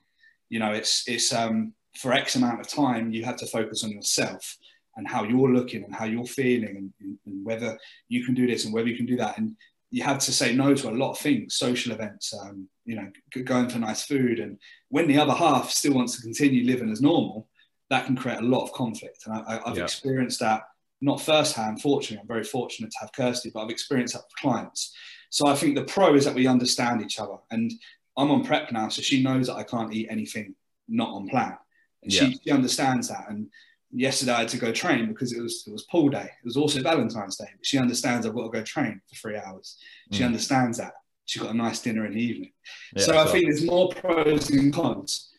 [0.50, 3.90] You know, it's it's um, for X amount of time you have to focus on
[3.90, 4.56] yourself
[4.96, 7.78] and how you're looking and how you're feeling and, and, whether
[8.08, 9.54] you can do this and whether you can do that and
[9.90, 13.06] you have to say no to a lot of things social events um, you know
[13.44, 17.02] going for nice food and when the other half still wants to continue living as
[17.02, 17.46] normal
[17.90, 19.84] that can create a lot of conflict and I, have yeah.
[19.84, 20.62] experienced that
[21.02, 24.94] not firsthand fortunately i'm very fortunate to have kirsty but i've experienced that with clients
[25.34, 27.34] so I think the pro is that we understand each other.
[27.50, 27.72] And
[28.16, 30.54] I'm on prep now, so she knows that I can't eat anything
[30.86, 31.56] not on plan.
[32.04, 32.26] And yeah.
[32.26, 33.28] she, she understands that.
[33.28, 33.48] And
[33.90, 36.22] yesterday I had to go train because it was it was pool day.
[36.22, 37.48] It was also Valentine's Day.
[37.50, 39.76] But she understands I've got to go train for three hours.
[40.12, 40.26] She mm.
[40.26, 40.92] understands that.
[41.24, 42.52] She got a nice dinner in the evening.
[42.94, 45.32] Yeah, so I think there's more pros and cons.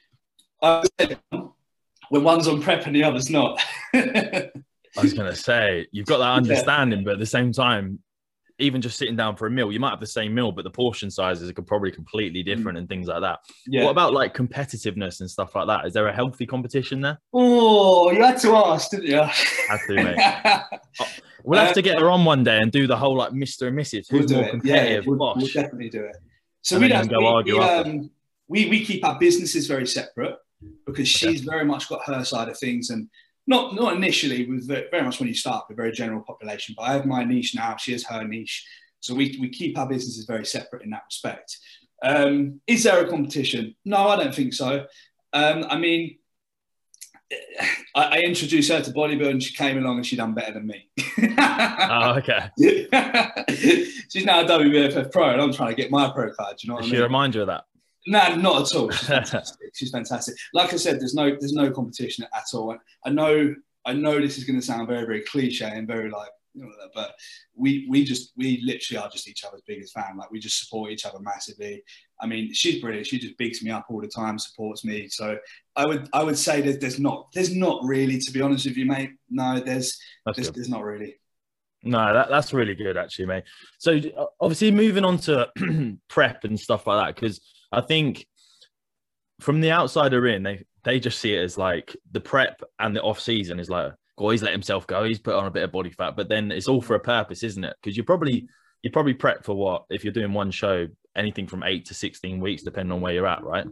[0.62, 3.64] I said when one's on prep and the other's not.
[3.94, 4.52] I
[5.02, 7.06] was gonna say you've got that understanding, yeah.
[7.06, 8.00] but at the same time,
[8.60, 10.70] even just sitting down for a meal, you might have the same meal, but the
[10.70, 12.46] portion sizes are probably completely mm.
[12.46, 13.40] different and things like that.
[13.68, 13.84] Yeah.
[13.84, 15.86] What about like competitiveness and stuff like that?
[15.86, 17.20] Is there a healthy competition there?
[17.34, 19.18] Oh, you had to ask, didn't you?
[19.18, 20.62] Had to, mate.
[20.98, 21.08] Oh,
[21.44, 23.68] we'll have to get her on one day and do the whole like Mr.
[23.68, 24.10] and Mrs.
[24.10, 25.04] Who's we'll more competitive?
[25.04, 26.16] Yeah, we'll, we'll, definitely do it.
[26.62, 27.60] So we don't go we, argue.
[27.60, 28.10] We, um,
[28.48, 30.38] we, we keep our businesses very separate
[30.86, 33.10] because she's very much got her side of things and
[33.48, 36.84] not not initially with very much when you start with a very general population, but
[36.84, 37.76] I have my niche now.
[37.76, 38.66] She has her niche,
[39.00, 41.58] so we we keep our businesses very separate in that respect.
[42.04, 43.76] Um, is there a competition?
[43.86, 44.86] No, I don't think so.
[45.34, 46.18] Um, I mean,
[47.96, 49.42] I, I, introduced her to bodybuilding.
[49.42, 50.88] She came along and she done better than me.
[51.40, 52.50] oh, okay.
[54.10, 56.58] She's now a WBFF pro, and I'm trying to get my pro card.
[56.58, 57.00] Do you know what Does I mean?
[57.00, 57.66] She remind you of that.
[58.08, 58.90] No, not at all.
[58.92, 59.72] She's fantastic.
[59.74, 60.36] She's fantastic.
[60.54, 62.72] Like I said, there's no there's no competition at all.
[62.72, 66.10] And I know I know this is going to sound very very cliche and very
[66.10, 67.16] like you know, but
[67.56, 70.18] we we just we literally are just each other's biggest fan.
[70.18, 71.84] Like we just support each other massively.
[72.22, 73.08] I mean, she's brilliant.
[73.08, 75.10] She just bigs me up all the time, supports me.
[75.10, 75.38] So
[75.76, 78.78] I would I would say that there's not there's not really to be honest with
[78.78, 79.12] you, mate.
[79.30, 80.00] No, there's
[80.36, 81.18] there's, there's, not really.
[81.84, 83.44] No, that, that's really good, actually, mate.
[83.78, 84.00] So,
[84.40, 85.50] obviously, moving on to
[86.10, 87.40] prep and stuff like that, because
[87.72, 88.26] I think
[89.40, 93.02] from the outsider in, they they just see it as like the prep and the
[93.02, 95.72] off season is like, oh, he's let himself go, he's put on a bit of
[95.72, 97.76] body fat, but then it's all for a purpose, isn't it?
[97.82, 98.48] Because you're probably
[98.82, 102.40] you're probably prep for what if you're doing one show, anything from eight to sixteen
[102.40, 103.66] weeks, depending on where you're at, right?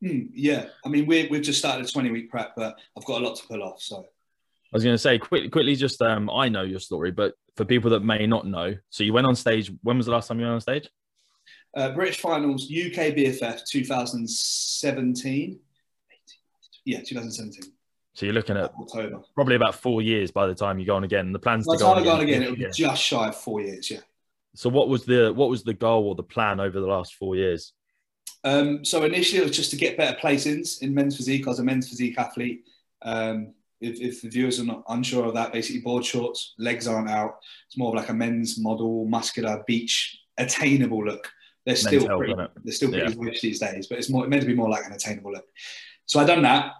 [0.00, 3.20] Hmm, yeah, I mean, we we've just started a 20 week prep, but I've got
[3.20, 3.82] a lot to pull off.
[3.82, 7.34] So I was going to say quick, quickly, just um, I know your story, but
[7.56, 9.72] for people that may not know, so you went on stage.
[9.82, 10.88] When was the last time you went on stage?
[11.76, 15.60] Uh, British Finals UK BFF 2017.
[16.84, 17.72] Yeah, 2017.
[18.14, 19.20] So you're looking at October.
[19.34, 21.32] probably about four years by the time you go on again.
[21.32, 23.60] The plans by to go on again, again, it would be just shy of four
[23.60, 23.90] years.
[23.90, 24.00] Yeah.
[24.54, 27.36] So what was the what was the goal or the plan over the last four
[27.36, 27.74] years?
[28.42, 31.46] Um, so initially it was just to get better placings in men's physique.
[31.46, 32.64] I was a men's physique athlete.
[33.02, 37.08] Um, if, if, the viewers are not unsure of that, basically board shorts, legs aren't
[37.08, 37.36] out.
[37.68, 41.30] It's more of like a men's model, muscular, beach, attainable look.
[41.68, 43.24] They're still men's pretty, they're still pretty yeah.
[43.24, 45.46] rich these days, but it's more meant to be more like an attainable look.
[46.06, 46.72] So I done that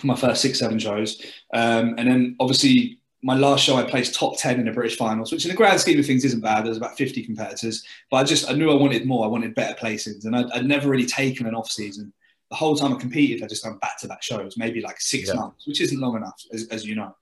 [0.00, 1.22] for my first six, seven shows,
[1.54, 5.32] um, and then obviously my last show I placed top ten in the British finals,
[5.32, 6.66] which in the grand scheme of things isn't bad.
[6.66, 9.24] There's about 50 competitors, but I just I knew I wanted more.
[9.24, 12.12] I wanted better placings, and I'd, I'd never really taken an off season
[12.50, 15.28] the whole time I competed, I just done back to back shows, maybe like six
[15.28, 15.34] yeah.
[15.34, 17.14] months, which isn't long enough, as, as you know.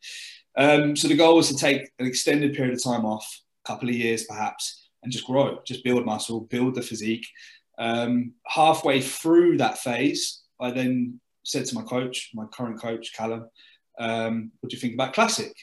[0.56, 3.88] Um, so the goal was to take an extended period of time off, a couple
[3.88, 7.26] of years perhaps, and just grow, just build muscle, build the physique.
[7.78, 13.48] Um, halfway through that phase, I then said to my coach, my current coach, Callum,
[14.00, 15.54] um, what do you think about classic?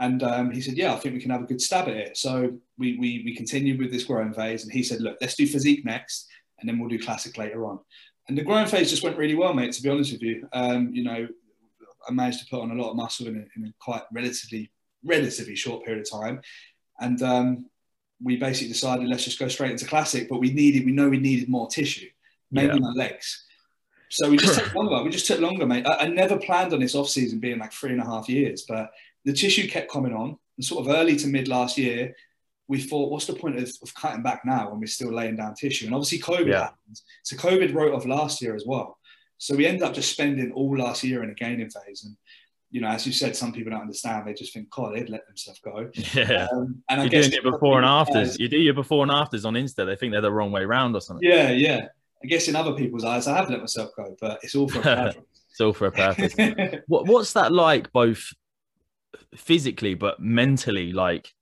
[0.00, 2.16] And um, he said, yeah, I think we can have a good stab at it.
[2.16, 4.62] So we, we, we continued with this growing phase.
[4.62, 6.28] And he said, look, let's do physique next,
[6.60, 7.80] and then we'll do classic later on
[8.28, 9.72] and the growing phase just went really well, mate.
[9.72, 11.26] To be honest with you, um, you know,
[12.06, 14.70] I managed to put on a lot of muscle in a, in a quite relatively
[15.04, 16.40] relatively short period of time,
[17.00, 17.66] and um,
[18.22, 20.28] we basically decided let's just go straight into classic.
[20.28, 22.08] But we needed, we know we needed more tissue,
[22.50, 22.80] mainly yeah.
[22.80, 23.44] my legs.
[24.10, 25.02] So we just took longer.
[25.02, 25.86] We just took longer, mate.
[25.86, 28.64] I, I never planned on this off season being like three and a half years,
[28.68, 28.90] but
[29.24, 30.36] the tissue kept coming on.
[30.56, 32.14] And sort of early to mid last year,
[32.66, 35.54] we thought, what's the point of, of, cutting back now when we're still laying down
[35.54, 35.86] tissue?
[35.86, 36.60] And obviously, COVID yeah.
[36.64, 37.00] happened.
[37.22, 38.98] So COVID wrote off last year as well.
[39.38, 42.04] So we ended up just spending all last year in a gaining phase.
[42.04, 42.16] And
[42.70, 44.26] you know, as you said, some people don't understand.
[44.26, 45.90] They just think, God, they'd let themselves go.
[46.12, 46.48] Yeah.
[46.52, 48.38] Um, and You're doing it before and afters.
[48.38, 49.86] You do your before and afters on Insta.
[49.86, 51.26] They think they're the wrong way around or something.
[51.28, 51.88] Yeah, yeah.
[52.22, 54.80] I guess in other people's eyes, I have let myself go, but it's all for
[54.80, 55.22] a purpose.
[55.50, 56.34] it's all for a purpose.
[56.88, 58.32] what, what's that like, both
[59.34, 60.92] physically but mentally?
[60.92, 61.32] Like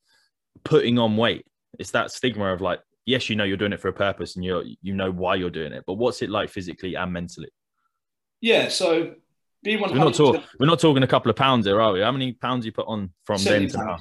[0.64, 1.46] putting on weight.
[1.78, 4.44] It's that stigma of like, yes, you know you're doing it for a purpose and
[4.44, 7.50] you you know why you're doing it, but what's it like physically and mentally?
[8.40, 9.14] Yeah, so
[9.66, 9.90] being one.
[9.90, 10.42] We're not talking.
[10.58, 12.00] We're not talking a couple of pounds here, are we?
[12.00, 13.98] How many pounds you put on from then to now?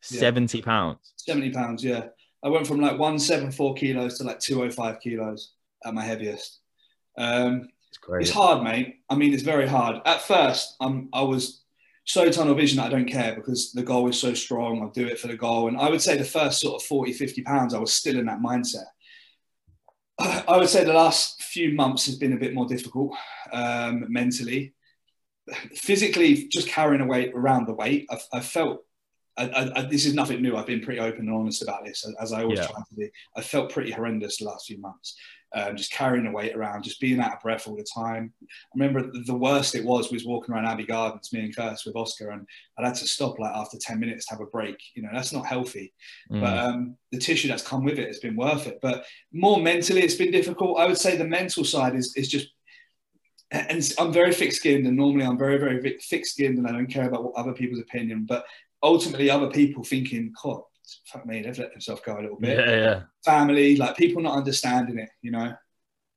[0.00, 0.64] Seventy yeah.
[0.64, 1.12] pounds.
[1.16, 1.84] Seventy pounds.
[1.84, 2.06] Yeah,
[2.42, 5.52] I went from like one seven four kilos to like two oh five kilos
[5.84, 6.60] at my heaviest.
[7.16, 7.98] Um, it's,
[8.28, 9.02] it's hard, mate.
[9.10, 10.00] I mean, it's very hard.
[10.06, 11.62] At first, I'm I was
[12.04, 14.82] so tunnel vision that I don't care because the goal is so strong.
[14.82, 15.68] I'll do it for the goal.
[15.68, 18.26] And I would say the first sort of 40, 50 pounds, I was still in
[18.26, 18.86] that mindset.
[20.18, 23.14] I would say the last few months has been a bit more difficult
[23.52, 24.74] um, mentally.
[25.74, 28.84] Physically, just carrying a weight around the weight, I've, I've felt
[29.38, 30.56] I, I, this is nothing new.
[30.56, 32.66] I've been pretty open and honest about this, as I always yeah.
[32.66, 33.10] try to be.
[33.34, 35.16] I felt pretty horrendous the last few months
[35.54, 38.32] um, just carrying the weight around, just being out of breath all the time.
[38.42, 41.96] I remember the worst it was was walking around Abbey Gardens, me and Curtis with
[41.96, 42.46] Oscar, and
[42.78, 44.76] I had to stop like after 10 minutes to have a break.
[44.94, 45.92] You know, that's not healthy.
[46.30, 46.40] Mm.
[46.40, 48.78] But um, the tissue that's come with it has been worth it.
[48.80, 50.78] But more mentally, it's been difficult.
[50.78, 52.48] I would say the mental side is, is just
[53.52, 56.86] and I'm very thick skinned, and normally I'm very, very thick skinned, and I don't
[56.86, 58.24] care about what other people's opinion.
[58.26, 58.44] But
[58.82, 60.62] ultimately, other people thinking, God,
[61.06, 62.58] fuck me, they've let themselves go a little bit.
[62.58, 63.02] Yeah, yeah.
[63.24, 65.52] Family, like people not understanding it, you know,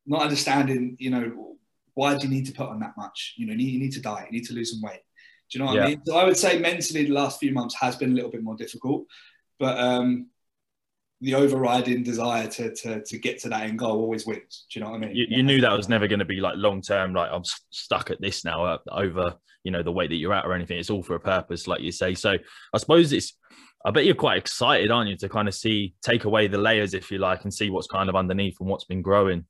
[0.06, 1.58] not understanding, you know,
[1.94, 3.36] why do you need to put on that much?
[3.38, 5.02] You know, you need, you need to diet, you need to lose some weight.
[5.50, 5.84] Do you know what yeah.
[5.84, 6.02] I mean?
[6.06, 8.56] So I would say mentally, the last few months has been a little bit more
[8.56, 9.06] difficult,
[9.60, 10.28] but um,
[11.26, 14.66] the overriding desire to, to to get to that end goal always wins.
[14.72, 15.16] Do you know what I mean?
[15.16, 17.14] You, you knew that was never going to be like long term.
[17.14, 19.34] Like I'm stuck at this now uh, over
[19.64, 20.78] you know the weight that you're at or anything.
[20.78, 22.14] It's all for a purpose, like you say.
[22.14, 22.36] So
[22.74, 23.34] I suppose it's
[23.84, 26.96] I bet you're quite excited, aren't you, to kind of see, take away the layers,
[26.96, 29.46] if you like, and see what's kind of underneath and what's been growing.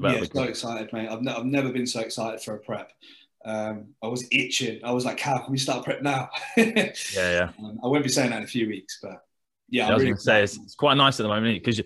[0.00, 1.08] yeah, so excited, mate.
[1.08, 2.92] I've, ne- I've never been so excited for a prep.
[3.44, 4.80] Um, I was itching.
[4.84, 7.48] I was like, "How can we start prep now?" yeah, yeah.
[7.58, 9.22] Um, I won't be saying that in a few weeks, but
[9.68, 11.80] yeah, I was really going to say it's, it's, quite nice at the moment because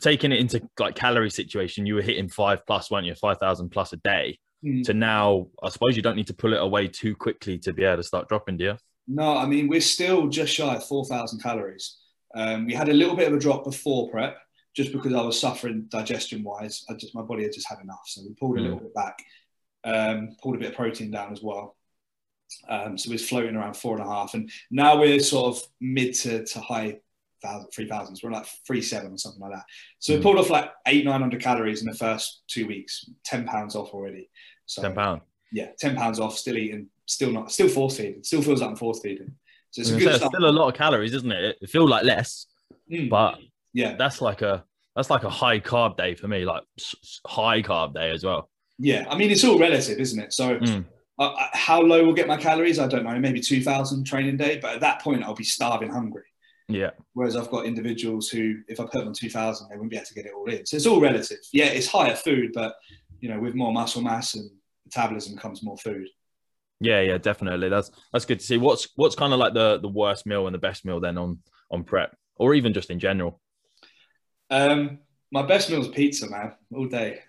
[0.00, 3.14] taking it into like calorie situation, you were hitting five plus, weren't you?
[3.14, 4.38] Five thousand plus a day.
[4.64, 4.84] Mm.
[4.84, 7.84] To now, I suppose you don't need to pull it away too quickly to be
[7.84, 8.76] able to start dropping, do you?
[9.08, 11.96] No, I mean we're still just shy of four thousand calories.
[12.34, 14.36] Um, we had a little bit of a drop before prep,
[14.74, 16.84] just because I was suffering digestion wise.
[16.88, 18.82] I just my body had just had enough, so we pulled a little mm.
[18.82, 19.18] bit back,
[19.84, 21.76] um, pulled a bit of protein down as well.
[22.68, 26.14] Um, so we're floating around four and a half, and now we're sort of mid
[26.14, 26.98] to, to high
[27.72, 28.22] three thousands.
[28.22, 29.64] We're like three seven or something like that.
[29.98, 30.16] So mm.
[30.16, 33.08] we pulled off like eight nine hundred calories in the first two weeks.
[33.24, 34.28] Ten pounds off already.
[34.66, 35.22] So, ten pound.
[35.52, 36.36] Yeah, ten pounds off.
[36.36, 36.88] Still eating.
[37.06, 37.50] Still not.
[37.50, 38.22] Still force feeding.
[38.22, 39.34] Still feels like I'm force feeding.
[39.70, 41.58] So it's, it's still a lot of calories, isn't it?
[41.60, 42.46] It feels like less,
[42.90, 43.08] mm.
[43.08, 43.38] but
[43.72, 44.64] yeah, that's like a
[44.96, 46.44] that's like a high carb day for me.
[46.44, 46.64] Like
[47.26, 48.50] high carb day as well.
[48.78, 50.32] Yeah, I mean it's all relative, isn't it?
[50.32, 50.58] So.
[50.58, 50.84] Mm.
[51.20, 52.78] Uh, how low will get my calories?
[52.78, 53.18] I don't know.
[53.18, 56.24] Maybe 2000 training day, but at that point, I'll be starving hungry.
[56.66, 56.90] Yeah.
[57.12, 60.06] Whereas I've got individuals who, if I put them on 2000, they wouldn't be able
[60.06, 60.64] to get it all in.
[60.64, 61.38] So it's all relative.
[61.52, 62.74] Yeah, it's higher food, but
[63.20, 64.50] you know, with more muscle mass and
[64.86, 66.08] metabolism comes more food.
[66.80, 67.68] Yeah, yeah, definitely.
[67.68, 68.56] That's that's good to see.
[68.56, 71.40] What's what's kind of like the the worst meal and the best meal then on
[71.70, 73.38] on prep, or even just in general?
[74.48, 77.20] Um, my best meal is pizza, man, all day.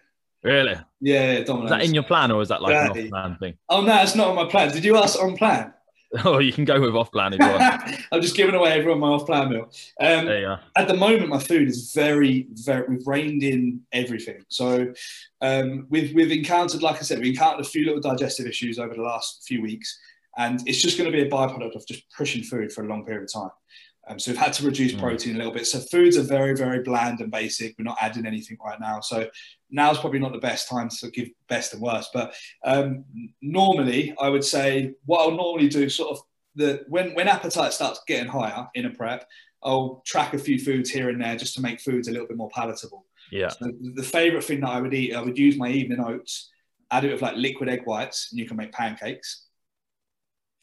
[0.44, 0.76] Really?
[1.00, 1.72] Yeah, yeah Domino's.
[1.72, 3.54] Is that in your plan, or is that like an off plan thing?
[3.70, 4.72] Oh no, it's not on my plan.
[4.72, 5.74] Did you ask on plan?
[6.26, 8.02] Oh, you can go with off plan if you want.
[8.12, 9.72] I'm just giving away everyone my off plan meal.
[10.02, 10.60] Um, there you are.
[10.76, 12.86] At the moment, my food is very, very.
[12.90, 14.44] We've reined in everything.
[14.50, 14.94] So
[15.40, 18.94] um, we've we've encountered, like I said, we encountered a few little digestive issues over
[18.94, 19.98] the last few weeks,
[20.38, 23.06] and it's just going to be a byproduct of just pushing food for a long
[23.06, 23.52] period of time.
[24.08, 25.00] Um, so we've had to reduce mm.
[25.00, 25.68] protein a little bit.
[25.68, 27.76] So foods are very, very bland and basic.
[27.78, 29.00] We're not adding anything right now.
[29.00, 29.30] So
[29.70, 32.10] now's probably not the best time to give best and worst.
[32.14, 32.34] But
[32.64, 33.06] um,
[33.42, 36.24] normally, I would say what I'll normally do, sort of
[36.56, 39.28] the when when appetite starts getting higher in a prep,
[39.64, 42.38] I'll track a few foods here and there just to make foods a little bit
[42.38, 43.06] more palatable.
[43.32, 43.50] Yeah.
[43.50, 46.50] So the favorite thing that I would eat, I would use my evening oats,
[46.90, 49.48] add it with like liquid egg whites, and you can make pancakes.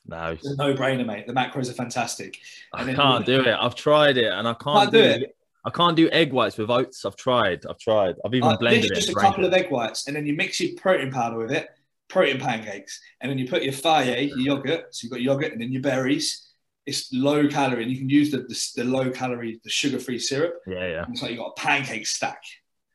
[0.08, 1.26] No, it's a no-brainer, mate.
[1.26, 2.38] The macros are fantastic.
[2.72, 3.56] And I can't do it.
[3.60, 5.22] I've tried it, and I can't, can't do, it.
[5.22, 5.36] it.
[5.66, 7.04] I can't do egg whites with oats.
[7.04, 7.66] I've tried.
[7.68, 8.14] I've tried.
[8.24, 8.94] I've even uh, blended it.
[8.94, 9.48] Just a couple it.
[9.48, 11.68] of egg whites, and then you mix your protein powder with it,
[12.08, 14.94] protein pancakes, and then you put your Fage, your yogurt.
[14.94, 16.46] So you've got yogurt, and then your berries.
[16.86, 20.18] It's low calorie, and you can use the the, the low calorie, the sugar free
[20.18, 20.54] syrup.
[20.66, 21.04] Yeah, yeah.
[21.10, 22.42] It's like you got a pancake stack.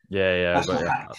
[0.10, 0.54] Yeah, yeah.
[0.54, 0.90] That's but, yeah.
[0.90, 1.10] Hack.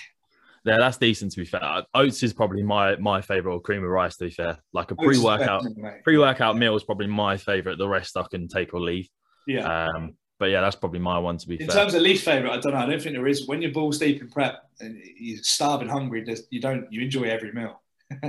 [0.65, 1.85] Yeah, that's decent to be fair.
[1.95, 4.59] Oats is probably my my favorite, or cream of rice to be fair.
[4.73, 5.65] Like a pre workout
[6.03, 7.77] pre workout meal is probably my favorite.
[7.77, 9.09] The rest I can take or leave.
[9.47, 9.89] Yeah.
[9.89, 11.67] Um, but yeah, that's probably my one to be fair.
[11.67, 11.83] in fair.
[11.83, 12.79] terms of least favorite, I don't know.
[12.79, 13.47] I don't think there is.
[13.47, 17.53] When you're balls deep in prep and you're starving, hungry, you don't you enjoy every
[17.53, 17.83] meal.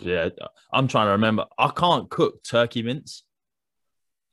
[0.00, 0.30] yeah,
[0.72, 1.46] I'm trying to remember.
[1.58, 3.24] I can't cook turkey mince.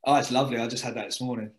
[0.06, 0.58] Oh, it's lovely.
[0.58, 1.52] I just had that this morning.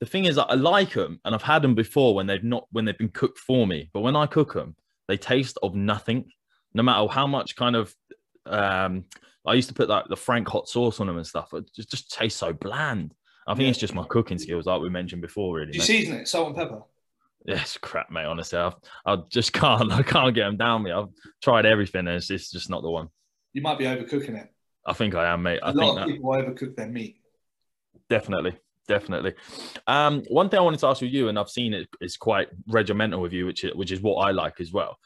[0.00, 2.84] The thing is, I like them, and I've had them before when they've not when
[2.84, 3.90] they've been cooked for me.
[3.92, 4.76] But when I cook them,
[5.08, 6.30] they taste of nothing,
[6.74, 7.94] no matter how much kind of.
[8.46, 9.04] Um,
[9.46, 11.52] I used to put like the Frank hot sauce on them and stuff.
[11.54, 13.14] It just, just tastes so bland.
[13.46, 13.70] I think yeah.
[13.70, 15.56] it's just my cooking skills, like we mentioned before.
[15.56, 15.86] Really, Do you mate.
[15.86, 16.82] season it salt and pepper?
[17.46, 18.26] Yes, crap, mate.
[18.26, 18.74] Honestly, I've,
[19.06, 19.90] I just can't.
[19.90, 20.92] I can't get them down me.
[20.92, 21.08] I've
[21.42, 23.08] tried everything, and it's, it's just not the one.
[23.54, 24.52] You might be overcooking it.
[24.86, 25.60] I think I am, mate.
[25.62, 27.16] A I lot think of that, people overcook their meat.
[28.10, 28.58] Definitely,
[28.88, 29.34] definitely.
[29.86, 33.20] Um, one thing I wanted to ask you, and I've seen it is quite regimental
[33.20, 34.98] with you, which is, which is what I like as well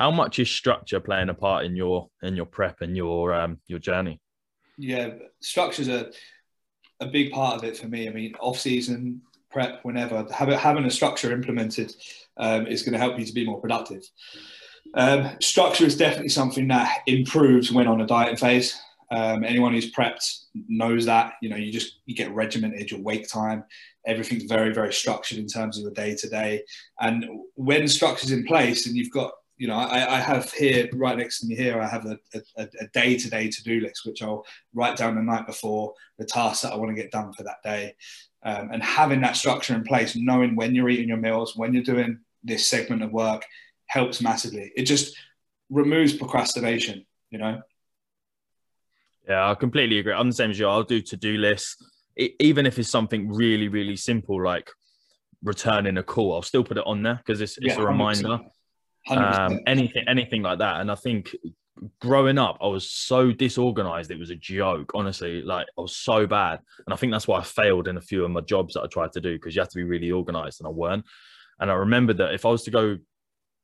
[0.00, 3.60] how much is structure playing a part in your in your prep and your um,
[3.66, 4.18] your journey?
[4.78, 5.10] Yeah,
[5.42, 6.10] structure's a
[7.00, 8.08] a big part of it for me.
[8.08, 11.94] I mean, off season prep, whenever having a structure implemented
[12.38, 14.02] um, is going to help you to be more productive.
[14.94, 18.80] Um, structure is definitely something that improves when on a dieting phase.
[19.10, 21.34] Um, anyone who's prepped knows that.
[21.42, 23.64] You know, you just you get regimented your wake time.
[24.06, 26.62] Everything's very very structured in terms of the day to day.
[27.00, 31.18] And when structure's in place, and you've got you know, I, I, have here right
[31.18, 32.18] next to me here, I have a,
[32.56, 36.72] a, a day-to-day to-do list, which I'll write down the night before the tasks that
[36.72, 37.94] I want to get done for that day.
[38.42, 41.82] Um, and having that structure in place, knowing when you're eating your meals, when you're
[41.82, 43.44] doing this segment of work,
[43.84, 44.72] helps massively.
[44.76, 45.14] It just
[45.68, 47.60] removes procrastination, you know.
[49.28, 50.12] Yeah, I completely agree.
[50.12, 50.68] I'm the same as you.
[50.68, 51.76] I'll do to-do lists,
[52.16, 54.70] it, even if it's something really, really simple like
[55.42, 56.34] returning a call.
[56.34, 58.38] I'll still put it on there because it's, it's yeah, a reminder.
[59.08, 60.80] 100% um, anything, anything like that.
[60.80, 61.34] And I think
[62.00, 64.10] growing up, I was so disorganized.
[64.10, 65.42] It was a joke, honestly.
[65.42, 68.24] Like I was so bad, and I think that's why I failed in a few
[68.24, 70.60] of my jobs that I tried to do because you have to be really organized,
[70.60, 71.04] and I weren't.
[71.58, 72.98] And I remember that if I was to go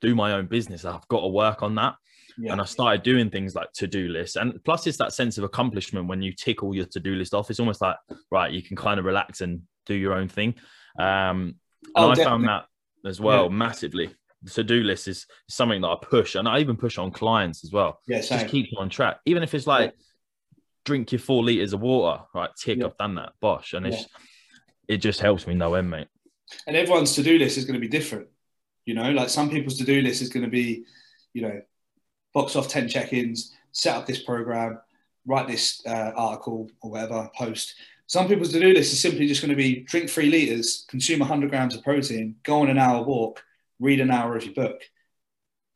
[0.00, 1.94] do my own business, I've got to work on that.
[2.38, 2.52] Yeah.
[2.52, 4.36] And I started doing things like to do lists.
[4.36, 7.34] And plus, it's that sense of accomplishment when you tick all your to do list
[7.34, 7.50] off.
[7.50, 7.96] It's almost like,
[8.30, 10.54] right, you can kind of relax and do your own thing.
[10.98, 12.24] Um, and oh, I definitely.
[12.24, 12.64] found that
[13.08, 13.50] as well yeah.
[13.50, 14.14] massively
[14.52, 18.00] to-do list is, something that I push, and I even push on clients as well.
[18.06, 18.40] Yeah, same.
[18.40, 19.94] just keep on track, even if it's like
[20.84, 22.22] drink your four liters of water.
[22.34, 22.86] Right, tick, Yeah.
[22.86, 23.32] I've done that.
[23.40, 24.06] Bosh, and it's
[24.88, 26.08] it just helps me no end, mate.
[26.66, 28.28] and everyone's to-do list is going to be different
[28.86, 30.84] you know like some people's to-do list is going to be
[31.34, 31.60] you know
[32.36, 34.78] box off 10 check-ins set up this program
[35.24, 37.74] write this uh, article or whatever post.
[38.06, 41.50] Some people's to-do list is simply just going to be drink three liters consume 100
[41.50, 43.42] grams of protein go on an hour walk
[43.80, 44.78] read an hour of your book.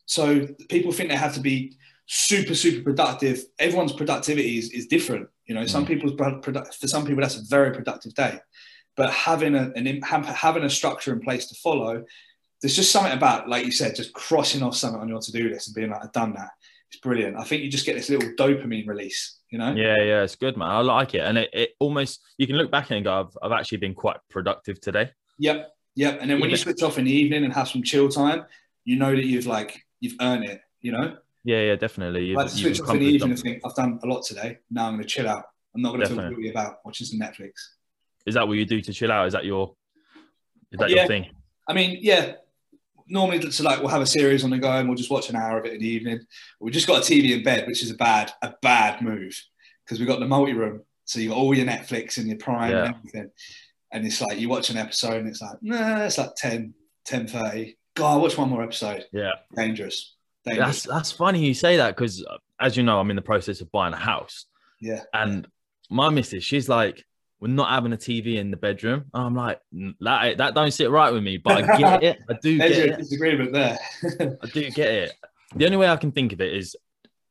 [0.06, 3.36] So people think they have to be super super productive.
[3.58, 5.66] Everyone's productivity is, is different you know?
[5.66, 5.88] Some Mm.
[5.88, 8.38] people's produ- produ- for some people that's a very productive day.
[8.96, 12.04] But having a, an having a structure in place to follow
[12.62, 15.68] there's just something about like you said just crossing off something on your to-do list
[15.68, 16.50] and being like i've done that
[16.90, 20.22] it's brilliant i think you just get this little dopamine release you know Yeah, yeah,
[20.22, 20.68] it's good, man.
[20.70, 23.58] I like it, and it, it almost you can look back and go, I've, I've
[23.58, 25.10] actually been quite productive today.
[25.38, 28.08] yep yep and then when you switch off in the evening and have some chill
[28.08, 28.44] time
[28.84, 32.26] you know that you've like you've earned it you know Yeah, yeah, definitely.
[32.26, 34.58] You've, like to switch off in the evening and think i've done a lot today
[34.70, 35.44] now i'm going to chill out
[35.74, 36.44] i'm not going to feel Definitely.
[36.44, 37.52] guilty about watching some netflix
[38.26, 39.26] Is that what you do to chill out?
[39.26, 39.74] Is that your
[40.72, 40.96] is that Yeah.
[40.98, 41.26] your thing?
[41.68, 42.34] I mean, yeah.
[43.10, 45.36] Normally, it's like we'll have a series on the go and we'll just watch an
[45.36, 46.20] hour of it in the evening.
[46.60, 49.38] We just got a TV in bed, which is a bad, a bad move
[49.84, 50.82] because we've got the multi room.
[51.04, 52.84] So you've got all your Netflix and your Prime Yeah.
[52.84, 53.30] and everything.
[53.92, 56.72] And it's like you watch an episode and it's like, nah, it's like 10,
[57.04, 57.76] 10 30.
[57.96, 59.04] God, watch one more episode.
[59.12, 60.14] Yeah, Dangerous.
[60.44, 63.60] that's that's funny you say that because uh, as you know, I'm in the process
[63.60, 64.46] of buying a house,
[64.80, 65.02] yeah.
[65.12, 65.46] and
[65.90, 67.04] my missus, she's like,
[67.40, 69.06] we're not having a TV in the bedroom.
[69.14, 69.60] And I'm like,
[70.00, 72.18] that that don't sit right with me, but I get it.
[72.28, 72.98] I do There's get it.
[72.98, 73.78] disagreement there.
[74.42, 75.12] I do get it.
[75.56, 76.76] The only way I can think of it is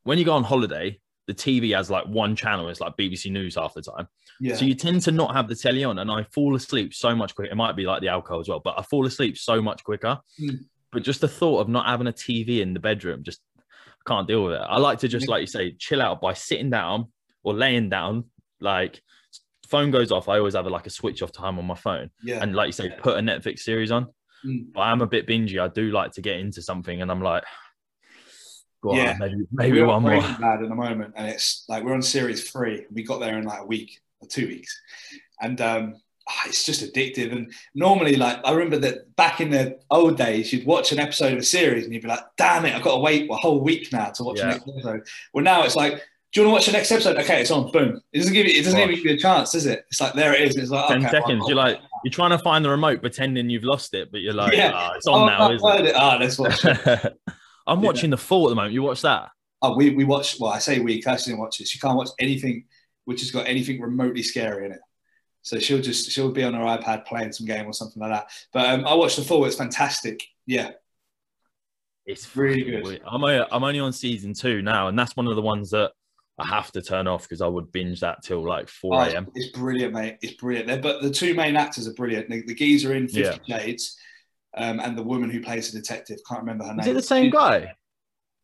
[0.03, 2.69] when you go on holiday, the TV has like one channel.
[2.69, 4.07] It's like BBC News half the time.
[4.39, 4.55] yeah.
[4.55, 7.35] So you tend to not have the telly on, and I fall asleep so much
[7.35, 7.51] quicker.
[7.51, 10.17] It might be like the alcohol as well, but I fall asleep so much quicker.
[10.41, 10.65] Mm.
[10.91, 14.27] But just the thought of not having a TV in the bedroom, just I can't
[14.27, 14.61] deal with it.
[14.67, 17.11] I like to just, like you say, chill out by sitting down
[17.43, 18.25] or laying down.
[18.59, 18.99] Like
[19.69, 22.09] phone goes off, I always have a, like a switch off time on my phone,
[22.23, 22.41] yeah.
[22.41, 24.07] and like you say, put a Netflix series on.
[24.45, 24.73] Mm.
[24.73, 25.59] But I'm a bit bingy.
[25.59, 27.43] I do like to get into something, and I'm like,
[28.81, 29.15] go on, Yeah.
[29.19, 30.21] maybe maybe we're one more.
[30.21, 32.85] Bad at the moment, and it's like we're on series three.
[32.91, 34.79] We got there in like a week or two weeks,
[35.41, 35.95] and um,
[36.27, 37.31] ah, it's just addictive.
[37.31, 41.33] And normally, like I remember that back in the old days, you'd watch an episode
[41.33, 43.59] of a series and you'd be like, "Damn it, I've got to wait a whole
[43.61, 44.47] week now to watch Yeah.
[44.51, 45.01] next episode."
[45.33, 46.01] Well, now it's like.
[46.31, 47.17] Do you want to watch the next episode?
[47.17, 47.71] Okay, it's on.
[47.71, 47.99] Boom.
[48.13, 48.59] It doesn't give you.
[48.59, 48.97] It doesn't even Gosh.
[48.97, 49.83] give you a chance, does it?
[49.89, 50.55] It's like there it is.
[50.57, 51.43] It's like Ten okay, seconds.
[51.47, 54.53] You're like you're trying to find the remote, pretending you've lost it, but you're like,
[54.53, 54.71] Yeah.
[54.73, 55.95] ah, it's oh, on now, I've isn't it.
[55.95, 56.63] Ah, let's watch?
[57.67, 57.85] I'm Yeah.
[57.87, 58.73] watching the fall at the moment.
[58.73, 59.29] You watch that?
[59.61, 61.69] Oh, we, we watch, well, I say we, Kirsty didn't watch this.
[61.69, 62.65] She can't watch anything
[63.05, 64.79] which has got anything remotely scary in it.
[65.41, 68.27] So she'll just, she'll be on her iPad playing some game or something like that.
[68.53, 70.23] But um, I watched the Fall, it's fantastic.
[70.45, 70.71] Yeah.
[72.05, 72.83] It's Really good.
[72.83, 73.01] weird.
[73.05, 75.91] I'm I'm only on season two now, and that's one of the ones that
[76.39, 79.27] I have to turn off because I would binge that till like 4 Oh, a.m.
[79.35, 80.17] it's brilliant, mate.
[80.21, 80.81] It's brilliant.
[80.81, 82.29] But the two main actors are brilliant.
[82.29, 83.97] The, the geezer in Fifty Shades
[84.55, 86.17] um, and the woman who plays the detective.
[86.27, 86.79] Can't remember her name.
[86.81, 87.73] Is it the same guy?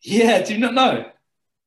[0.01, 1.05] Yeah, do you not know?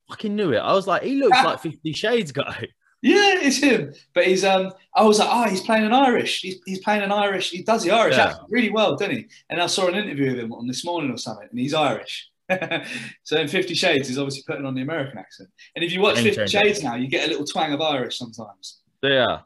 [0.09, 0.59] Fucking knew it.
[0.59, 2.69] I was like, he looks like Fifty Shades guy.
[3.01, 3.93] Yeah, it's him.
[4.15, 6.41] But he's um I was like, oh, he's playing an Irish.
[6.41, 7.51] He's, he's playing an Irish.
[7.51, 8.35] He does the Irish Yeah.
[8.51, 9.27] really well, doesn't he?
[9.51, 12.29] And I saw an interview of him on this morning or something, and he's Irish.
[13.25, 15.49] so in Fifty Shades, he's obviously putting on the American accent.
[15.77, 16.47] And if you watch Fifty.
[16.47, 18.81] Shades now, you get a little twang of Irish sometimes.
[19.03, 19.41] Yeah.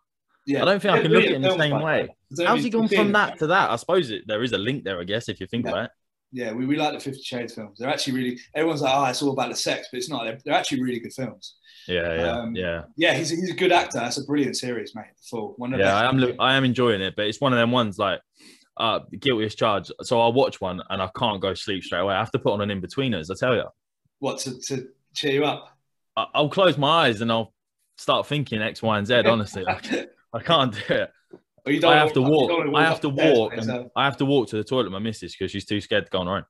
[0.47, 0.63] Yeah.
[0.63, 2.03] I don't think I can look at it in the same way.
[2.03, 3.71] I don't know How's he gone from that to that?
[3.71, 5.71] I suppose it, there is a link there, I guess, if you think Yeah.
[5.73, 5.91] about it.
[6.35, 7.79] Yeah, we, we like the Fifty Shades films.
[7.79, 8.41] They're actually really.
[8.55, 10.25] Everyone's like, oh, it's all about the sex, but it's not.
[10.25, 11.57] They're, they're actually really good films.
[11.87, 12.83] Yeah, yeah, Um, yeah.
[12.97, 13.99] Yeah, he's, he's a good actor.
[13.99, 15.07] That's a brilliant series, mate.
[15.17, 15.95] The Fall one of Yeah.
[15.95, 16.25] I am.
[16.41, 18.21] I am enjoying it, but it's one of them ones like
[18.83, 19.93] uh guilty as charged.
[20.03, 22.15] So I'll watch one and I can't go sleep straight away.
[22.15, 23.31] I have to put on an Inbetweeners.
[23.31, 23.65] I tell you,
[24.19, 25.69] What to, to cheer you up?
[26.17, 27.55] I, I'll close my eyes and I'll
[27.97, 29.23] start thinking X, Y, and Z.
[29.25, 29.79] Honestly, I,
[30.35, 31.11] I can't do it.
[31.65, 32.75] Or you don't I have to you walk.
[32.75, 33.55] I have to walk.
[33.95, 36.19] I have to walk to the toilet my missus because she's too scared to go
[36.19, 36.45] on her own.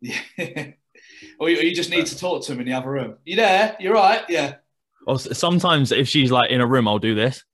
[0.00, 0.18] Yeah.
[1.38, 3.16] or, you, or you just need to talk to him in the other room.
[3.26, 3.76] You there?
[3.78, 4.22] You're right.
[4.30, 4.54] Yeah.
[5.06, 7.44] Or sometimes if she's like in a room, I'll do this.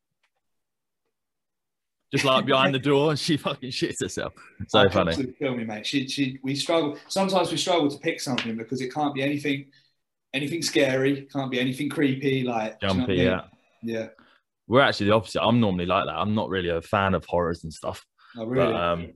[2.12, 4.34] Just like behind the door, and she fucking shits herself.
[4.68, 5.32] So funny.
[5.38, 5.86] Kill me, mate.
[5.86, 6.98] She, she, we struggle.
[7.08, 9.66] Sometimes we struggle to pick something because it can't be anything,
[10.34, 11.22] anything scary.
[11.32, 12.42] Can't be anything creepy.
[12.42, 13.26] Like do you know I Jumpy, mean?
[13.26, 13.40] yeah.
[13.82, 14.06] yeah.
[14.68, 15.42] We're actually the opposite.
[15.42, 16.14] I'm normally like that.
[16.14, 18.04] I'm not really a fan of horrors and stuff.
[18.36, 18.72] Oh, really.
[18.72, 19.12] But um,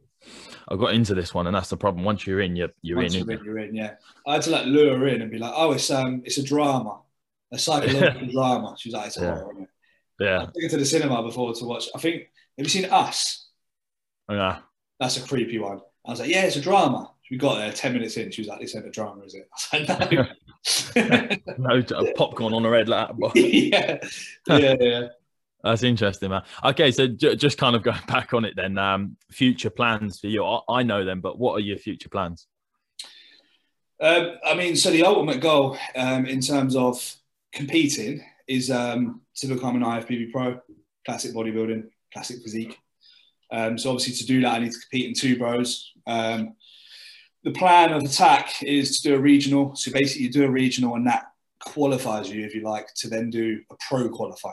[0.68, 2.03] I got into this one, and that's the problem.
[2.05, 3.26] Once you're in, you're you're Once in.
[3.26, 3.74] you're in, you're in.
[3.74, 3.94] Yeah.
[4.26, 6.42] I had to like lure her in and be like, "Oh, it's um, it's a
[6.42, 7.01] drama,
[7.53, 9.34] a psychological drama." She was like, "It's a Yeah.
[9.38, 9.68] horror."
[10.18, 11.88] Yeah, I took her to the cinema before to watch.
[11.94, 12.30] I think.
[12.59, 13.48] Have you seen Us?
[14.30, 14.59] yeah.
[14.98, 15.80] That's a creepy one.
[16.07, 17.11] I was like, yeah, it's a drama.
[17.30, 18.30] We got there 10 minutes in.
[18.30, 19.48] She was like, this ain't a drama, is it?
[19.72, 21.80] I was like, no.
[21.82, 23.14] no popcorn on a red lap.
[23.34, 23.98] yeah,
[24.48, 25.09] yeah, yeah.
[25.62, 26.42] That's interesting, man.
[26.64, 28.78] Okay, so j- just kind of going back on it then.
[28.78, 30.44] Um, future plans for you.
[30.44, 32.46] I-, I know them, but what are your future plans?
[34.00, 37.16] Um, I mean, so the ultimate goal um, in terms of
[37.52, 40.61] competing is um, to become an IFBB pro,
[41.04, 42.78] classic bodybuilding, classic physique.
[43.52, 45.82] Um, so obviously to do that, I need to compete in 2Bros.
[46.06, 46.54] Um,
[47.44, 49.76] the plan of attack is to do a regional.
[49.76, 51.26] So basically, you do a regional, and that
[51.60, 54.52] qualifies you, if you like, to then do a pro qualifier.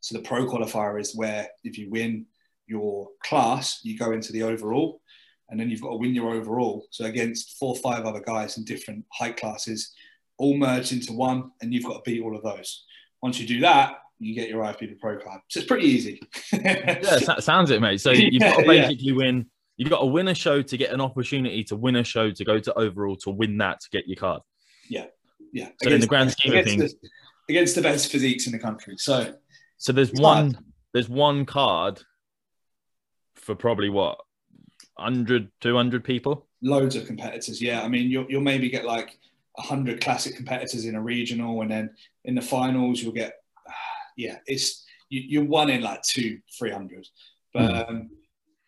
[0.00, 2.26] So the pro qualifier is where if you win
[2.66, 5.00] your class, you go into the overall,
[5.48, 6.86] and then you've got to win your overall.
[6.90, 9.94] So against four or five other guys in different height classes,
[10.36, 12.84] all merged into one, and you've got to beat all of those.
[13.22, 15.40] Once you do that, you get your IFBB Pro card.
[15.48, 16.20] So it's pretty easy.
[16.52, 18.00] yeah, sounds it, mate.
[18.00, 19.14] So you've got to basically yeah.
[19.14, 19.46] win.
[19.76, 22.44] You've got to win a show to get an opportunity to win a show to
[22.44, 24.42] go to overall to win that to get your card.
[24.88, 25.06] Yeah,
[25.52, 25.68] yeah.
[25.80, 27.08] So against, in the grand scheme of things, the,
[27.48, 28.96] against the best physiques in the country.
[28.98, 29.34] So,
[29.76, 30.52] so there's one.
[30.52, 30.64] Hard.
[30.94, 32.02] There's one card
[33.36, 34.18] for probably what
[34.96, 36.46] 100, 200 people.
[36.60, 37.62] Loads of competitors.
[37.62, 39.18] Yeah, I mean, you'll, you'll maybe get like
[39.58, 41.90] 100 classic competitors in a regional, and then
[42.24, 43.34] in the finals, you'll get
[44.16, 47.06] yeah, it's you, you're one in like two, three hundred.
[47.52, 47.88] But mm.
[47.88, 48.10] um,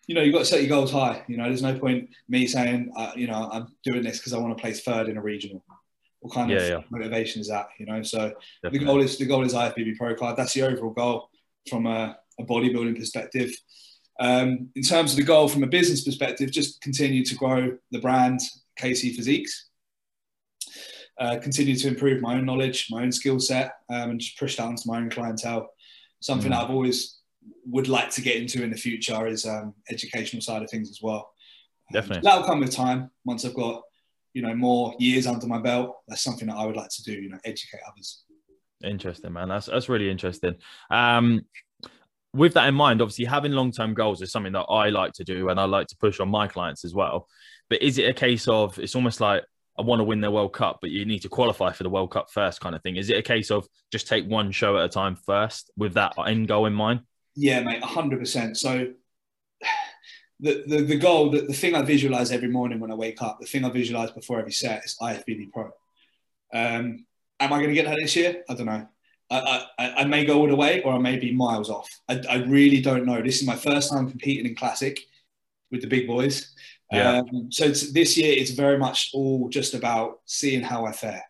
[0.06, 1.22] you know, you've got to set your goals high.
[1.28, 4.38] You know, there's no point me saying, uh, you know, I'm doing this because I
[4.38, 5.62] want to place third in a regional.
[6.18, 6.80] What kind yeah, of yeah.
[6.90, 7.68] motivation is that?
[7.78, 8.32] You know, so
[8.62, 8.78] Definitely.
[8.78, 10.36] the goal is the goal is IFBB Pro card.
[10.36, 11.30] That's the overall goal
[11.68, 13.52] from a, a bodybuilding perspective.
[14.18, 18.00] Um, in terms of the goal from a business perspective, just continue to grow the
[18.00, 18.40] brand
[18.78, 19.69] KC Physiques.
[21.20, 24.56] Uh, continue to improve my own knowledge, my own skill set, um, and just push
[24.56, 25.68] that onto my own clientele.
[26.20, 26.54] Something mm.
[26.54, 27.18] that I've always
[27.66, 31.00] would like to get into in the future is um, educational side of things as
[31.02, 31.30] well.
[31.90, 33.10] Um, Definitely, that'll come with time.
[33.24, 33.82] Once I've got
[34.32, 37.12] you know more years under my belt, that's something that I would like to do.
[37.12, 38.24] You know, educate others.
[38.82, 39.50] Interesting, man.
[39.50, 40.54] That's that's really interesting.
[40.90, 41.42] Um,
[42.32, 45.24] with that in mind, obviously having long term goals is something that I like to
[45.24, 47.28] do and I like to push on my clients as well.
[47.68, 49.44] But is it a case of it's almost like
[49.78, 52.10] I want to win the World Cup, but you need to qualify for the World
[52.10, 52.96] Cup first, kind of thing.
[52.96, 56.14] Is it a case of just take one show at a time first with that
[56.26, 57.00] end goal in mind?
[57.36, 58.58] Yeah, mate, hundred percent.
[58.58, 58.92] So
[60.40, 63.38] the, the the goal, the, the thing I visualize every morning when I wake up,
[63.40, 65.70] the thing I visualize before every set is IFBB Pro.
[66.52, 67.06] Um,
[67.38, 68.42] am I going to get that this year?
[68.48, 68.86] I don't know.
[69.30, 71.88] I, I, I, may go all the way or I may be miles off.
[72.08, 73.22] I, I really don't know.
[73.22, 74.98] This is my first time competing in Classic
[75.70, 76.52] with the big boys.
[76.90, 77.18] Yeah.
[77.18, 81.24] Um, so this year, it's very much all just about seeing how I fare.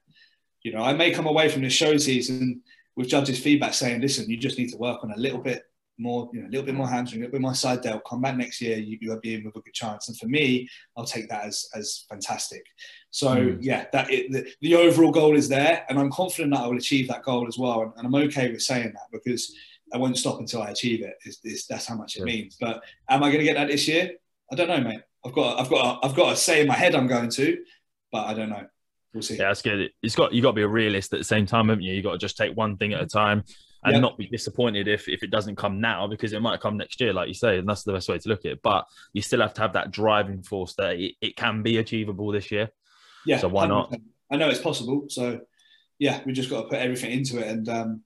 [0.63, 2.63] You know, I may come away from this show season
[2.97, 5.65] with judges' feedback saying, "Listen, you just need to work on a little bit
[5.99, 8.03] more, you know, a little bit more hamstring, a little bit more side delt.
[8.09, 10.69] Come back next year, you, you'll be in with a good chance." And for me,
[10.97, 12.65] I'll take that as as fantastic.
[13.11, 13.59] So mm.
[13.61, 16.79] yeah, that it, the, the, overall goal is there, and I'm confident that I will
[16.79, 17.83] achieve that goal as well.
[17.83, 19.55] And, and I'm okay with saying that because
[19.93, 21.15] I won't stop until I achieve it.
[21.25, 22.25] It's, it's, that's how much it yeah.
[22.27, 22.57] means.
[22.61, 24.13] But am I going to get that this year?
[24.51, 25.01] I don't know, mate.
[25.25, 27.59] I've got, I've got, I've got to say in my head I'm going to,
[28.11, 28.67] but I don't know.
[29.13, 29.37] We'll see.
[29.37, 29.91] Yeah, that's good.
[30.03, 31.95] It's got you got to be a realist at the same time, haven't you?
[31.95, 33.45] You got to just take one thing at a time
[33.83, 34.03] and yep.
[34.03, 37.13] not be disappointed if if it doesn't come now because it might come next year,
[37.13, 38.63] like you say, and that's the best way to look at it.
[38.63, 42.31] But you still have to have that driving force that it, it can be achievable
[42.31, 42.71] this year.
[43.27, 43.39] Yeah.
[43.39, 43.69] So why 100%.
[43.69, 43.95] not?
[44.31, 45.07] I know it's possible.
[45.09, 45.41] So
[45.99, 48.03] yeah, we just got to put everything into it and um,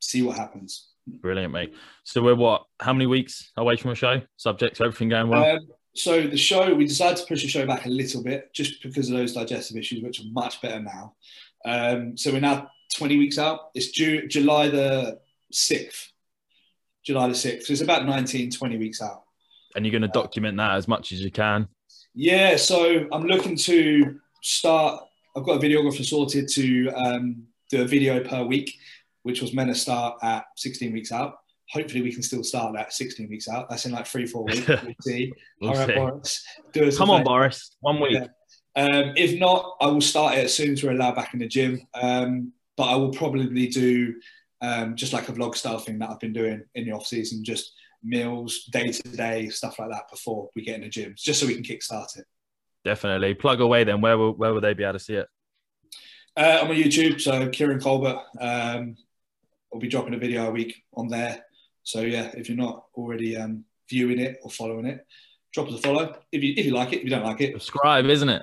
[0.00, 0.88] see what happens.
[1.06, 1.74] Brilliant, mate.
[2.02, 2.64] So we're what?
[2.80, 4.20] How many weeks away from a show?
[4.36, 5.56] Subject to everything going well.
[5.56, 5.68] Um,
[6.00, 9.10] so the show, we decided to push the show back a little bit just because
[9.10, 11.14] of those digestive issues, which are much better now.
[11.64, 13.70] Um, so we're now 20 weeks out.
[13.74, 15.20] It's due July the
[15.52, 16.08] 6th.
[17.04, 17.64] July the 6th.
[17.64, 19.24] So it's about 19, 20 weeks out.
[19.76, 21.68] And you're going to document that as much as you can?
[22.14, 22.56] Yeah.
[22.56, 25.04] So I'm looking to start,
[25.36, 28.78] I've got a videographer sorted to um, do a video per week,
[29.22, 31.40] which was meant to start at 16 weeks out
[31.70, 33.68] hopefully we can still start that 16 weeks out.
[33.70, 34.60] That's in like three, four weeks.
[34.68, 35.32] We'll see.
[35.60, 35.94] we'll see.
[35.94, 37.76] Boris, Come on, Boris.
[37.80, 38.14] One week.
[38.14, 38.26] Yeah.
[38.76, 41.48] Um, if not, I will start it as soon as we're allowed back in the
[41.48, 41.80] gym.
[41.94, 44.14] Um, but I will probably do
[44.60, 47.44] um, just like a vlog style thing that I've been doing in the off season,
[47.44, 51.40] just meals, day to day, stuff like that before we get in the gym, just
[51.40, 52.24] so we can kickstart it.
[52.84, 53.34] Definitely.
[53.34, 54.00] Plug away then.
[54.00, 55.26] Where will, where will they be able to see it?
[56.36, 57.20] Uh, I'm on YouTube.
[57.20, 58.20] So Kieran Colbert.
[58.40, 58.96] Um,
[59.72, 61.44] I'll be dropping a video a week on there.
[61.90, 65.04] So yeah, if you're not already um, viewing it or following it,
[65.52, 66.16] drop us a follow.
[66.30, 68.42] If you if you like it, if you don't like it, subscribe, isn't it?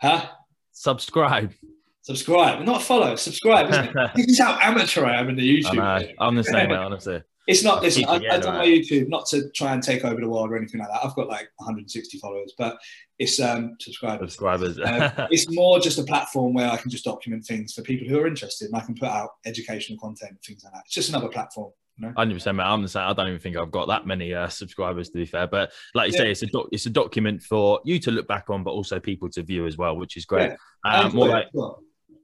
[0.00, 0.26] Huh?
[0.72, 1.52] Subscribe.
[2.00, 3.14] Subscribe, not follow.
[3.16, 3.68] Subscribe.
[3.68, 4.10] Isn't it?
[4.14, 5.78] this is how amateur I am in the YouTube.
[5.78, 7.22] I am the same, honestly.
[7.46, 7.82] It's not.
[7.82, 10.56] Listen, I, I done my YouTube not to try and take over the world or
[10.56, 11.04] anything like that.
[11.04, 12.78] I've got like 160 followers, but
[13.18, 14.32] it's um subscribers.
[14.32, 14.78] Subscribers.
[14.78, 18.18] uh, it's more just a platform where I can just document things for people who
[18.18, 20.84] are interested, and I can put out educational content and things like that.
[20.86, 21.72] It's just another platform.
[22.16, 22.66] Hundred percent, man.
[22.66, 23.08] I'm the same.
[23.08, 25.48] I don't even think I've got that many uh, subscribers, to be fair.
[25.48, 26.24] But like you yeah.
[26.24, 29.00] say, it's a doc- it's a document for you to look back on, but also
[29.00, 30.52] people to view as well, which is great.
[30.84, 31.00] Yeah.
[31.00, 31.48] Um, more like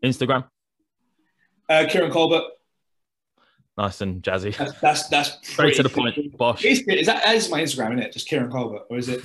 [0.05, 0.45] Instagram.
[1.69, 2.45] Uh, Kieran Colbert.
[3.77, 4.57] Nice and jazzy.
[4.57, 6.37] That's that's, that's straight to the point.
[6.37, 6.65] Bosh.
[6.65, 8.13] Is, is that, that is my Instagram, isn't it?
[8.13, 9.23] Just Kieran Colbert, or is it?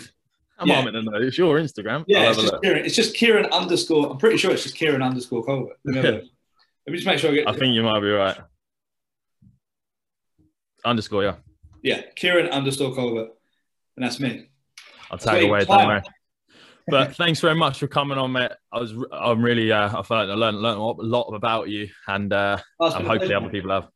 [0.58, 0.82] I'm yeah.
[0.82, 1.12] to know.
[1.16, 2.04] It's your Instagram.
[2.08, 4.12] Yeah, it's just, Kieran, it's just Kieran underscore.
[4.12, 5.80] I'm pretty sure it's just Kieran underscore Colbert.
[5.86, 6.22] Let me, Let
[6.88, 7.48] me just make sure I get.
[7.48, 8.38] I think you might be right.
[10.86, 11.36] Underscore, yeah.
[11.82, 13.30] Yeah, Kieran underscore Colbert,
[13.96, 14.50] and that's me.
[15.12, 15.66] I'll tag away.
[15.66, 16.02] Don't worry.
[16.88, 18.52] But thanks very much for coming on, mate.
[18.72, 21.90] I was, I'm really, uh, I felt like I learned, learned a lot about you,
[22.08, 23.88] and uh, and hopefully other people have.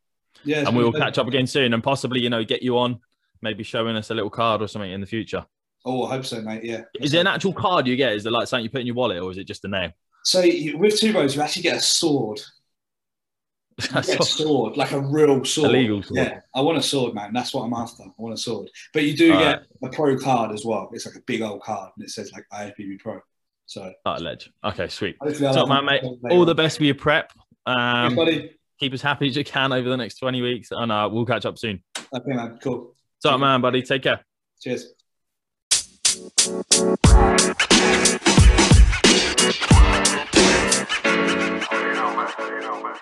[0.44, 3.00] Yeah, and we will catch up again soon, and possibly, you know, get you on,
[3.42, 5.44] maybe showing us a little card or something in the future.
[5.86, 6.64] Oh, I hope so, mate.
[6.64, 6.82] Yeah.
[7.00, 8.14] Is it an actual card you get?
[8.14, 9.92] Is it like something you put in your wallet, or is it just a name?
[10.24, 12.40] So with 2Bros, you actually get a sword.
[13.94, 15.70] a sword, like a real sword.
[15.70, 16.16] A legal sword.
[16.16, 17.32] Yeah, I want a sword, man.
[17.32, 18.04] That's what I'm after.
[18.04, 18.70] I want a sword.
[18.92, 19.92] But you do All get right.
[19.92, 20.90] a pro card as well.
[20.92, 23.20] It's like a big old card, and it says like IFBB Pro.
[23.66, 23.92] So.
[24.04, 24.50] Oh, ledge.
[24.62, 25.16] Okay, sweet.
[25.40, 26.02] Top man, mate.
[26.30, 27.32] All the best for your prep.
[27.66, 31.08] Um, Thanks, keep us happy as you can over the next 20 weeks, and uh,
[31.10, 31.82] we'll catch up soon.
[32.14, 32.58] Okay, man.
[32.62, 32.94] Cool.
[33.22, 33.82] Top man, buddy.
[33.82, 34.20] Take care.
[34.60, 34.92] Cheers.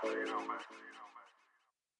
[0.00, 0.81] But, you know, but.